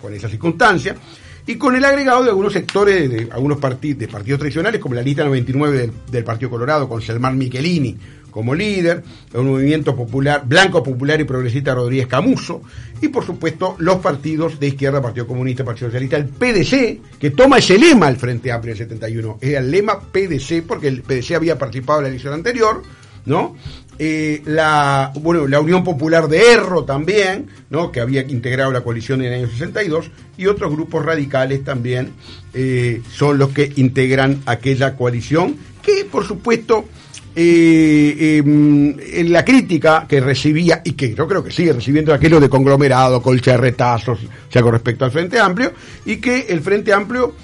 con 0.00 0.14
esa 0.14 0.28
circunstancia? 0.28 0.94
y 1.44 1.56
con 1.56 1.74
el 1.74 1.84
agregado 1.84 2.22
de 2.22 2.28
algunos 2.28 2.52
sectores 2.52 3.10
de 3.10 3.28
algunos 3.32 3.58
partidos 3.58 3.98
de 3.98 4.06
partidos 4.06 4.38
tradicionales 4.38 4.80
como 4.80 4.94
la 4.94 5.02
lista 5.02 5.24
99 5.24 5.76
del, 5.76 5.92
del 6.08 6.22
Partido 6.22 6.48
Colorado 6.50 6.88
con 6.88 7.02
Selmar 7.02 7.34
Michelini 7.34 7.96
como 8.32 8.54
líder, 8.54 9.04
un 9.34 9.46
movimiento 9.46 9.94
popular 9.94 10.42
blanco 10.44 10.82
popular 10.82 11.20
y 11.20 11.24
progresista 11.24 11.74
Rodríguez 11.74 12.08
Camuso 12.08 12.62
y 13.00 13.08
por 13.08 13.24
supuesto 13.24 13.76
los 13.78 13.98
partidos 13.98 14.58
de 14.58 14.68
izquierda, 14.68 15.00
Partido 15.00 15.28
Comunista, 15.28 15.64
Partido 15.64 15.88
Socialista, 15.88 16.16
el 16.16 16.26
PDC 16.26 17.18
que 17.20 17.30
toma 17.30 17.58
ese 17.58 17.78
lema 17.78 18.08
al 18.08 18.16
Frente 18.16 18.50
Amplio 18.50 18.74
en 18.74 18.80
el 18.80 18.88
71, 18.88 19.38
era 19.40 19.60
el 19.60 19.70
lema 19.70 20.00
PDC 20.00 20.64
porque 20.66 20.88
el 20.88 21.02
PDC 21.02 21.32
había 21.36 21.58
participado 21.58 22.00
en 22.00 22.04
la 22.04 22.08
elección 22.08 22.34
anterior, 22.34 22.82
¿no? 23.26 23.54
Eh, 23.98 24.42
la, 24.46 25.12
bueno, 25.20 25.46
la 25.46 25.60
Unión 25.60 25.84
Popular 25.84 26.26
de 26.26 26.52
Erro 26.52 26.84
también, 26.84 27.48
¿no? 27.70 27.92
que 27.92 28.00
había 28.00 28.22
integrado 28.22 28.72
la 28.72 28.80
coalición 28.80 29.20
en 29.20 29.32
el 29.32 29.40
año 29.40 29.48
62, 29.48 30.10
y 30.38 30.46
otros 30.46 30.72
grupos 30.72 31.04
radicales 31.04 31.62
también 31.62 32.12
eh, 32.54 33.02
son 33.12 33.38
los 33.38 33.50
que 33.50 33.70
integran 33.76 34.40
aquella 34.46 34.96
coalición, 34.96 35.56
que 35.82 36.04
por 36.04 36.26
supuesto 36.26 36.86
eh, 37.34 38.42
la 39.26 39.44
crítica 39.44 40.06
que 40.08 40.20
recibía, 40.20 40.82
y 40.84 40.92
que 40.92 41.14
yo 41.14 41.26
creo 41.26 41.42
que 41.42 41.50
sigue 41.50 41.72
recibiendo 41.72 42.12
aquello 42.12 42.40
de 42.40 42.48
conglomerado, 42.48 43.22
colcha 43.22 43.52
de 43.52 43.56
retazos, 43.58 44.18
o 44.20 44.52
sea, 44.52 44.62
con 44.62 44.72
respecto 44.72 45.04
al 45.04 45.10
Frente 45.10 45.38
Amplio, 45.38 45.72
y 46.04 46.16
que 46.16 46.46
el 46.48 46.60
Frente 46.60 46.92
Amplio 46.92 47.34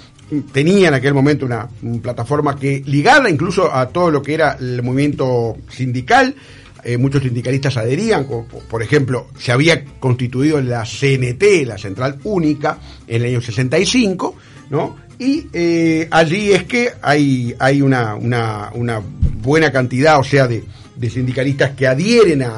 tenía 0.51 0.89
en 0.89 0.93
aquel 0.93 1.13
momento 1.13 1.45
una, 1.45 1.67
una 1.81 2.01
plataforma 2.01 2.55
que 2.55 2.83
ligada 2.85 3.29
incluso 3.29 3.73
a 3.73 3.89
todo 3.89 4.11
lo 4.11 4.21
que 4.21 4.35
era 4.35 4.57
el 4.59 4.83
movimiento 4.83 5.57
sindical, 5.69 6.35
eh, 6.83 6.97
muchos 6.97 7.23
sindicalistas 7.23 7.77
adherían, 7.77 8.25
por 8.25 8.81
ejemplo, 8.81 9.27
se 9.37 9.51
había 9.51 9.83
constituido 9.99 10.61
la 10.61 10.85
CNT, 10.85 11.65
la 11.65 11.77
Central 11.77 12.19
Única, 12.23 12.77
en 13.05 13.21
el 13.21 13.29
año 13.29 13.41
65, 13.41 14.35
¿no? 14.69 15.08
Y 15.19 15.47
eh, 15.53 16.07
allí 16.09 16.51
es 16.53 16.63
que 16.63 16.93
hay, 17.01 17.53
hay 17.59 17.81
una, 17.81 18.15
una, 18.15 18.71
una 18.73 19.01
buena 19.41 19.71
cantidad, 19.71 20.17
o 20.19 20.23
sea, 20.23 20.47
de, 20.47 20.63
de 20.95 21.09
sindicalistas 21.09 21.71
que 21.71 21.87
adhieren 21.87 22.41
a, 22.43 22.49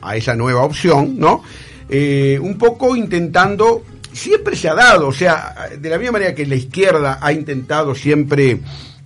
a- 0.00 0.16
esa 0.16 0.34
nueva 0.34 0.62
opción, 0.62 1.18
¿no? 1.18 1.42
Eh, 1.90 2.38
un 2.40 2.56
poco 2.56 2.96
intentando 2.96 3.82
siempre 4.10 4.56
se 4.56 4.68
ha 4.70 4.74
dado, 4.74 5.08
o 5.08 5.12
sea, 5.12 5.54
de 5.78 5.90
la 5.90 5.98
misma 5.98 6.12
manera 6.12 6.34
que 6.34 6.46
la 6.46 6.54
izquierda 6.54 7.18
ha 7.20 7.30
intentado 7.30 7.94
siempre 7.94 8.58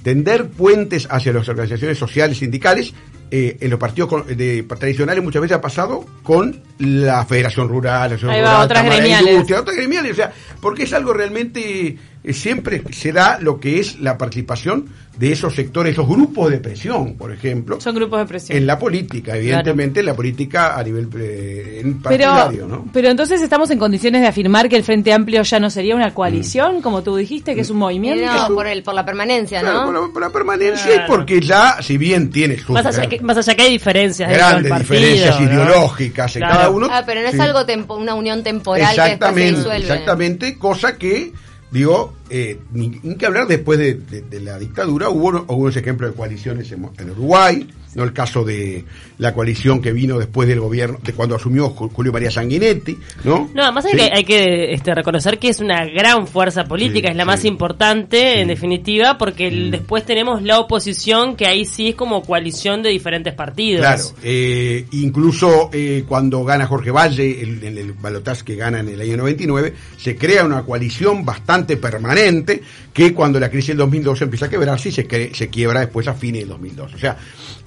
tender 0.04 0.46
puentes 0.48 1.08
hacia 1.10 1.32
las 1.32 1.48
organizaciones 1.48 1.98
sociales 1.98 2.38
sindicales, 2.38 2.94
eh, 3.32 3.56
en 3.60 3.70
los 3.70 3.80
partidos 3.80 4.26
de, 4.28 4.62
tradicionales 4.78 5.24
muchas 5.24 5.42
veces 5.42 5.56
ha 5.56 5.60
pasado 5.60 6.04
con 6.22 6.60
la 6.78 7.24
Federación 7.26 7.68
Rural, 7.68 8.10
la 8.10 8.16
Asociación 8.16 8.30
Ahí 8.32 8.42
va, 8.42 8.48
Rural, 8.50 8.64
otras 8.64 8.78
Cámara 8.78 8.94
de 8.94 9.00
gremiales. 9.00 9.32
Industria, 9.32 9.60
otras 9.60 9.76
gremiales, 9.76 10.12
o 10.12 10.14
sea, 10.14 10.32
porque 10.60 10.82
es 10.84 10.92
algo 10.92 11.12
realmente, 11.14 11.96
siempre 12.30 12.82
se 12.92 13.12
da 13.12 13.38
lo 13.40 13.58
que 13.58 13.80
es 13.80 13.98
la 14.00 14.16
participación 14.16 14.86
de 15.18 15.32
esos 15.32 15.54
sectores, 15.54 15.92
esos 15.92 16.08
grupos 16.08 16.50
de 16.50 16.58
presión, 16.58 17.14
por 17.16 17.32
ejemplo, 17.32 17.80
Son 17.80 17.94
grupos 17.94 18.20
de 18.20 18.26
presión. 18.26 18.56
en 18.56 18.66
la 18.66 18.78
política, 18.78 19.36
evidentemente 19.36 20.02
la 20.02 20.14
política 20.14 20.78
a 20.78 20.82
nivel 20.82 21.08
eh, 21.18 21.80
en 21.84 22.00
Pero, 22.00 22.30
partidario, 22.30 22.66
¿no? 22.66 22.86
pero 22.92 23.08
entonces 23.10 23.42
estamos 23.42 23.70
en 23.70 23.78
condiciones 23.78 24.22
de 24.22 24.28
afirmar 24.28 24.68
que 24.70 24.76
el 24.76 24.84
Frente 24.84 25.12
Amplio 25.12 25.42
ya 25.42 25.60
no 25.60 25.68
sería 25.68 25.96
una 25.96 26.14
coalición, 26.14 26.80
como 26.80 27.02
tú 27.02 27.16
dijiste, 27.16 27.54
que 27.54 27.60
es 27.60 27.70
un 27.70 27.76
movimiento. 27.78 28.24
No, 28.24 28.54
por, 28.54 28.66
el, 28.66 28.82
por 28.82 28.94
la 28.94 29.04
permanencia, 29.04 29.60
Claro, 29.60 29.80
¿no? 29.80 29.84
por, 29.92 29.94
la, 30.08 30.12
por 30.12 30.22
la 30.22 30.30
permanencia 30.30 30.90
y 30.92 30.94
Claro. 30.98 31.12
porque 31.12 31.40
ya, 31.40 31.82
si 31.82 31.98
bien 31.98 32.30
tiene 32.30 32.56
sus 32.56 32.70
Más 32.70 32.86
allá, 32.86 33.06
que, 33.08 33.20
más 33.20 33.36
allá 33.36 33.54
que 33.54 33.62
hay 33.62 33.72
diferencias 33.72 34.30
grandes 34.30 34.70
partido, 34.70 34.94
diferencias 35.00 35.40
¿no? 35.40 35.46
ideológicas 35.52 36.36
en 36.36 36.40
Claro. 36.40 36.54
cada 36.56 36.70
uno. 36.70 36.88
Ah, 36.90 37.02
pero 37.04 37.20
no 37.20 37.26
es 37.28 37.34
sí. 37.34 37.40
algo 37.40 37.66
tempo- 37.66 37.96
una 37.96 38.14
unión 38.14 38.42
temporal 38.42 38.80
que 38.80 38.86
después 38.86 39.06
se 39.08 39.12
Exactamente, 39.12 39.56
disuelve. 39.58 39.82
exactamente, 39.88 40.58
cosa 40.58 40.96
que, 40.96 41.32
digo, 41.72 42.12
eh, 42.30 42.58
ni, 42.72 43.00
ni 43.02 43.16
que 43.16 43.26
hablar 43.26 43.46
después 43.48 43.78
de, 43.78 43.94
de- 43.94 44.22
la 44.40 44.58
dictadura, 44.58 45.08
hubo 45.08 45.28
uno- 45.28 45.46
algunos 45.48 45.74
ejemplos 45.76 46.10
de 46.10 46.16
coaliciones 46.16 46.70
en 46.70 47.10
Uruguay, 47.10 47.66
no 47.94 48.04
el 48.04 48.12
caso 48.12 48.44
de 48.44 48.84
la 49.18 49.34
coalición 49.34 49.80
que 49.82 49.92
vino 49.92 50.18
después 50.18 50.48
del 50.48 50.60
gobierno, 50.60 50.98
de 51.02 51.12
cuando 51.12 51.36
asumió 51.36 51.74
Ju- 51.74 51.90
Julio 51.92 52.12
María 52.12 52.30
Sanguinetti, 52.30 52.96
¿no? 53.24 53.50
No, 53.54 53.62
además 53.64 53.84
hay 53.86 53.92
Sí. 53.92 53.96
que, 53.98 54.10
hay 54.12 54.24
que 54.24 54.72
este, 54.72 54.94
reconocer 54.94 55.38
que 55.38 55.48
es 55.48 55.60
una 55.60 55.84
gran 55.84 56.26
fuerza 56.26 56.64
política, 56.64 57.08
Sí, 57.08 57.12
es 57.12 57.16
la 57.16 57.24
sí. 57.24 57.26
más 57.26 57.44
importante 57.44 58.40
en 58.40 58.48
definitiva, 58.48 59.18
porque 59.18 59.48
el- 59.48 59.70
después 59.70 60.04
tenemos 60.04 60.42
la 60.42 60.58
oposición, 60.58 61.36
que 61.36 61.46
ahí 61.46 61.64
sí 61.64 61.88
es 61.90 61.94
como 61.94 62.22
coalición 62.22 62.82
de 62.82 62.90
diferentes 62.90 63.34
partidos. 63.34 63.80
Claro, 63.80 64.02
eh, 64.22 64.86
incluso 64.92 65.70
eh, 65.72 66.04
cuando 66.08 66.44
gana 66.44 66.66
Jorge 66.66 66.90
Valle, 66.90 67.42
el- 67.42 67.62
en 67.64 67.78
el, 67.78 67.92
balotaje 67.92 68.44
que 68.44 68.56
gana 68.56 68.80
en 68.80 68.88
el 68.88 69.00
año 69.00 69.16
99, 69.18 69.74
se 69.96 70.16
crea 70.16 70.44
una 70.44 70.62
coalición 70.62 71.24
bastante 71.24 71.76
permanente 71.76 72.62
que 72.92 73.12
cuando 73.14 73.38
la 73.38 73.50
crisis 73.50 73.68
del 73.68 73.78
2002 73.78 74.22
empieza 74.22 74.46
a 74.46 74.48
quebrarse 74.50 74.88
y 74.88 74.92
se, 74.92 75.34
se 75.34 75.48
quiebra 75.48 75.80
después 75.80 76.08
a 76.08 76.14
fines 76.14 76.40
del 76.42 76.48
2002. 76.50 76.94
O 76.94 76.98
sea, 76.98 77.16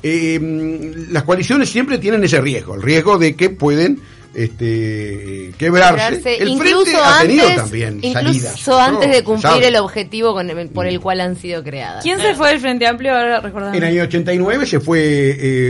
eh, 0.07 0.39
mm, 0.39 1.11
las 1.13 1.23
coaliciones 1.23 1.67
siempre 1.69 1.97
tienen 1.97 2.23
ese 2.23 2.39
riesgo, 2.39 2.75
el 2.75 2.83
riesgo 2.83 3.17
de 3.17 3.35
que 3.35 3.49
pueden 3.49 3.99
este, 4.35 5.51
quebrarse. 5.57 5.95
Quebrarse. 6.19 6.37
El 6.43 6.49
incluso 6.49 6.83
Frente 6.85 6.97
ha 7.03 7.21
tenido 7.21 7.43
antes, 7.47 7.55
también 7.61 7.99
incluso 8.01 8.13
salidas. 8.13 8.67
antes 8.89 9.07
¿no? 9.07 9.13
de 9.15 9.23
cumplir 9.23 9.63
el 9.63 9.75
objetivo 9.77 10.33
con 10.33 10.49
el- 10.49 10.69
por 10.69 10.85
el 10.87 10.99
cual 10.99 11.21
han 11.21 11.35
sido 11.37 11.63
creadas. 11.63 12.03
¿Quién 12.03 12.19
se 12.19 12.35
fue 12.35 12.49
del 12.49 12.59
Frente 12.59 12.85
Amplio? 12.85 13.13
Ahora 13.15 13.39
recordame. 13.39 13.77
En 13.77 13.83
el 13.83 13.89
año 13.89 14.03
89 14.03 14.65
se 14.65 14.79
fue, 14.79 14.99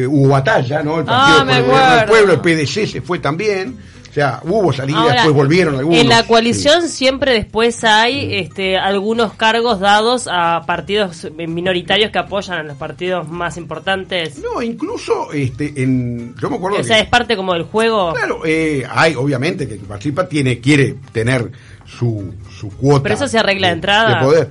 eh, 0.02 0.08
hubo 0.08 0.28
batalla, 0.30 0.82
¿no? 0.84 1.00
El 1.00 1.06
Ah, 1.08 1.38
Partido 1.38 1.46
me 1.46 1.52
por 1.52 1.56
el 1.56 1.64
Gobierno 1.66 1.90
del 1.92 2.00
acuerdo. 2.00 2.26
Pueblo, 2.26 2.34
el 2.34 2.40
PDC 2.66 2.88
se 2.88 3.02
fue 3.02 3.20
también. 3.20 3.78
Sea, 4.16 4.40
hubo 4.44 4.72
salidas, 4.74 5.02
Ahora, 5.02 5.14
después 5.16 5.36
volvieron 5.36 5.76
algunos. 5.76 6.00
En 6.00 6.10
la 6.10 6.24
coalición 6.24 6.82
Sí. 6.84 6.88
siempre 6.90 7.34
después 7.34 7.84
hay 7.84 8.36
este, 8.36 8.78
algunos 8.78 9.34
cargos 9.34 9.80
dados 9.80 10.28
a 10.32 10.62
partidos 10.66 11.28
minoritarios 11.36 12.12
que 12.12 12.18
apoyan 12.20 12.58
a 12.60 12.64
los 12.64 12.78
partidos 12.78 13.28
más 13.30 13.58
importantes. 13.58 14.38
No, 14.40 14.62
incluso, 14.62 15.32
este, 15.34 15.74
en, 15.84 16.34
yo 16.42 16.50
me 16.50 16.56
acuerdo 16.56 16.80
O 16.80 16.84
sea, 16.84 16.96
que- 16.98 17.04
es 17.04 17.10
parte 17.10 17.36
como 17.36 17.54
del 17.54 17.64
juego. 17.64 18.14
Claro, 18.14 18.42
eh, 18.46 18.84
hay, 18.90 19.16
obviamente, 19.16 19.68
que 19.68 19.74
el 19.76 19.80
participa 19.82 20.28
tiene, 20.28 20.60
quiere 20.60 20.96
tener 21.12 21.52
su, 21.86 22.34
su 22.60 22.70
cuota. 22.70 23.04
Pero 23.04 23.16
eso 23.16 23.28
se 23.28 23.38
arregla 23.38 23.68
de 23.68 23.74
entrada. 23.74 24.20
poder. 24.22 24.50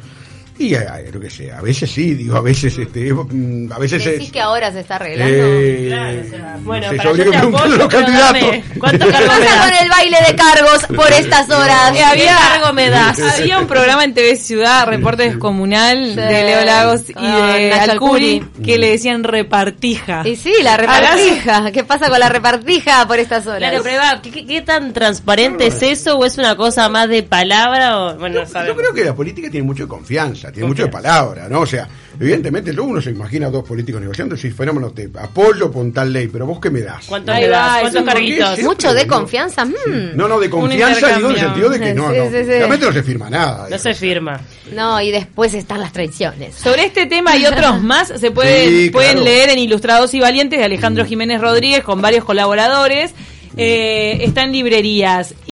Y 0.56 0.72
eh, 0.74 0.86
creo 1.08 1.20
que 1.20 1.30
sé, 1.30 1.50
a 1.50 1.60
veces 1.60 1.90
sí, 1.90 2.14
digo, 2.14 2.36
a 2.36 2.40
veces, 2.40 2.78
este, 2.78 3.12
mm, 3.12 3.72
a 3.72 3.78
veces 3.80 4.04
Decís 4.04 4.26
es. 4.28 4.32
que 4.32 4.40
ahora 4.40 4.70
se 4.70 4.80
está 4.80 4.96
arreglando. 4.96 5.34
eh, 5.36 5.86
Claro, 5.88 6.20
o 6.20 6.30
sea, 6.30 6.56
bueno, 6.62 6.86
no 6.86 6.90
sé, 6.92 6.96
para 6.98 7.10
yo 7.10 7.16
yo 7.24 7.30
te 7.32 7.36
a 7.36 7.40
apoyo, 7.40 7.66
los 7.66 7.76
pero 7.76 7.88
candidatos. 7.88 8.40
dame, 8.40 8.64
¿cuántos 8.78 9.06
¿Qué 9.08 9.12
cargos 9.12 9.34
me 9.38 9.44
pasa 9.44 9.56
das? 9.56 9.66
con 9.70 9.82
el 9.84 9.88
baile 9.90 10.16
de 10.28 10.36
cargos 10.36 10.86
por 10.96 11.12
estas 11.12 11.50
horas? 11.50 11.92
Y 11.96 11.98
había, 11.98 12.36
¿Qué 12.36 12.58
cargo 12.60 12.72
me 12.72 12.88
das? 12.88 13.18
había 13.38 13.58
un 13.58 13.66
programa 13.66 14.04
en 14.04 14.14
TV 14.14 14.36
Ciudad, 14.36 14.86
Reporte 14.86 15.24
Descomunal, 15.24 16.10
Sí. 16.10 16.14
de 16.14 16.44
Leo 16.44 16.64
Lagos 16.64 17.00
y 17.10 17.14
Ah, 17.16 17.52
de 17.56 17.72
Alcuri, 17.72 18.44
que 18.64 18.78
le 18.78 18.90
decían 18.90 19.24
repartija. 19.24 20.22
Y 20.24 20.36
sí, 20.36 20.52
la 20.62 20.76
repartija. 20.76 21.72
¿Qué 21.72 21.82
pasa 21.84 22.08
con 22.08 22.20
la 22.20 22.28
repartija 22.28 23.06
por 23.08 23.18
estas 23.18 23.46
horas? 23.46 23.58
Claro, 23.70 23.80
pero 23.82 24.02
¿qué, 24.22 24.30
qué- 24.30 24.46
qué 24.46 24.62
tan 24.62 24.92
transparente 24.92 25.66
es 25.66 25.82
eso 25.82 26.16
o 26.16 26.24
es 26.24 26.38
una 26.38 26.56
cosa 26.56 26.88
más 26.88 27.08
de 27.08 27.22
palabra 27.24 27.98
o 27.98 28.16
bueno, 28.18 28.40
no 28.40 28.44
Yo 28.44 28.50
sabemos. 28.52 28.78
creo 28.78 28.92
que 28.94 29.04
la 29.04 29.14
política 29.14 29.50
tiene 29.50 29.66
mucho 29.66 29.84
de 29.84 29.88
confianza, 29.88 30.43
tiene 30.52 30.68
mucho 30.68 30.85
de 30.85 30.88
palabra, 30.88 31.48
¿no? 31.48 31.61
O 31.61 31.66
sea, 31.66 31.88
evidentemente 32.18 32.72
luego 32.72 32.90
uno 32.90 33.00
se 33.02 33.11
imagina 33.11 33.46
a 33.46 33.50
dos 33.50 33.64
políticos 33.64 34.00
negociando, 34.00 34.37
si 34.37 34.50
fenómeno 34.50 34.90
te 34.90 35.09
apoyo 35.18 35.72
con 35.72 35.92
tal 35.92 36.12
ley, 36.12 36.28
pero 36.28 36.46
vos 36.46 36.59
qué 36.61 36.70
me 36.70 36.80
das. 36.80 37.04
¿Cuántos 37.07 37.35
Ahí 37.35 37.44
me 37.44 37.48
va, 37.50 37.57
das? 37.59 37.68
eso 37.68 37.80
¿Cuántos 37.83 38.02
¿Por 38.02 38.12
qué 38.22 38.38
carguitos? 38.38 38.59
Mucho 38.64 38.94
de 38.94 39.07
no? 39.07 39.16
confianza. 39.16 39.64
mm. 39.64 39.70
No, 40.14 40.28
no, 40.28 40.38
de 40.40 40.50
confianza 40.50 41.16
digo 41.16 41.28
en 41.30 41.35
el 41.37 41.40
sentido 41.40 41.68
de 41.70 41.80
que 41.80 41.94
no, 41.94 42.11
Sí, 42.11 42.16
no, 42.18 42.24
sí, 42.26 42.37
sí. 42.38 42.44
realmente 42.44 42.87
no 42.87 42.92
se 42.92 43.02
firma 43.02 43.30
nada. 43.30 43.68
No 43.70 43.78
se 43.78 43.94
firma. 43.94 44.40
No, 44.72 45.00
y 45.00 45.11
después 45.11 45.54
están 45.54 45.80
las 45.80 45.92
traiciones. 45.92 46.54
Sobre 46.54 46.85
este 46.85 47.07
tema 47.07 47.37
y 47.37 47.46
otros 47.46 47.83
más 47.83 48.09
se 48.09 48.30
pueden, 48.30 48.68
Sí, 48.68 48.90
pueden 48.90 49.12
claro. 49.14 49.24
leer 49.24 49.50
en 49.50 49.59
Ilustrados 49.59 50.14
y 50.14 50.20
Valientes 50.20 50.59
de 50.59 50.64
Alejandro 50.64 51.04
Jiménez 51.04 51.40
Rodríguez 51.40 51.83
con 51.85 52.00
varios 52.00 52.24
colaboradores. 52.24 53.12
Eh, 53.57 54.18
está 54.24 54.42
en 54.42 54.52
librerías. 54.52 55.35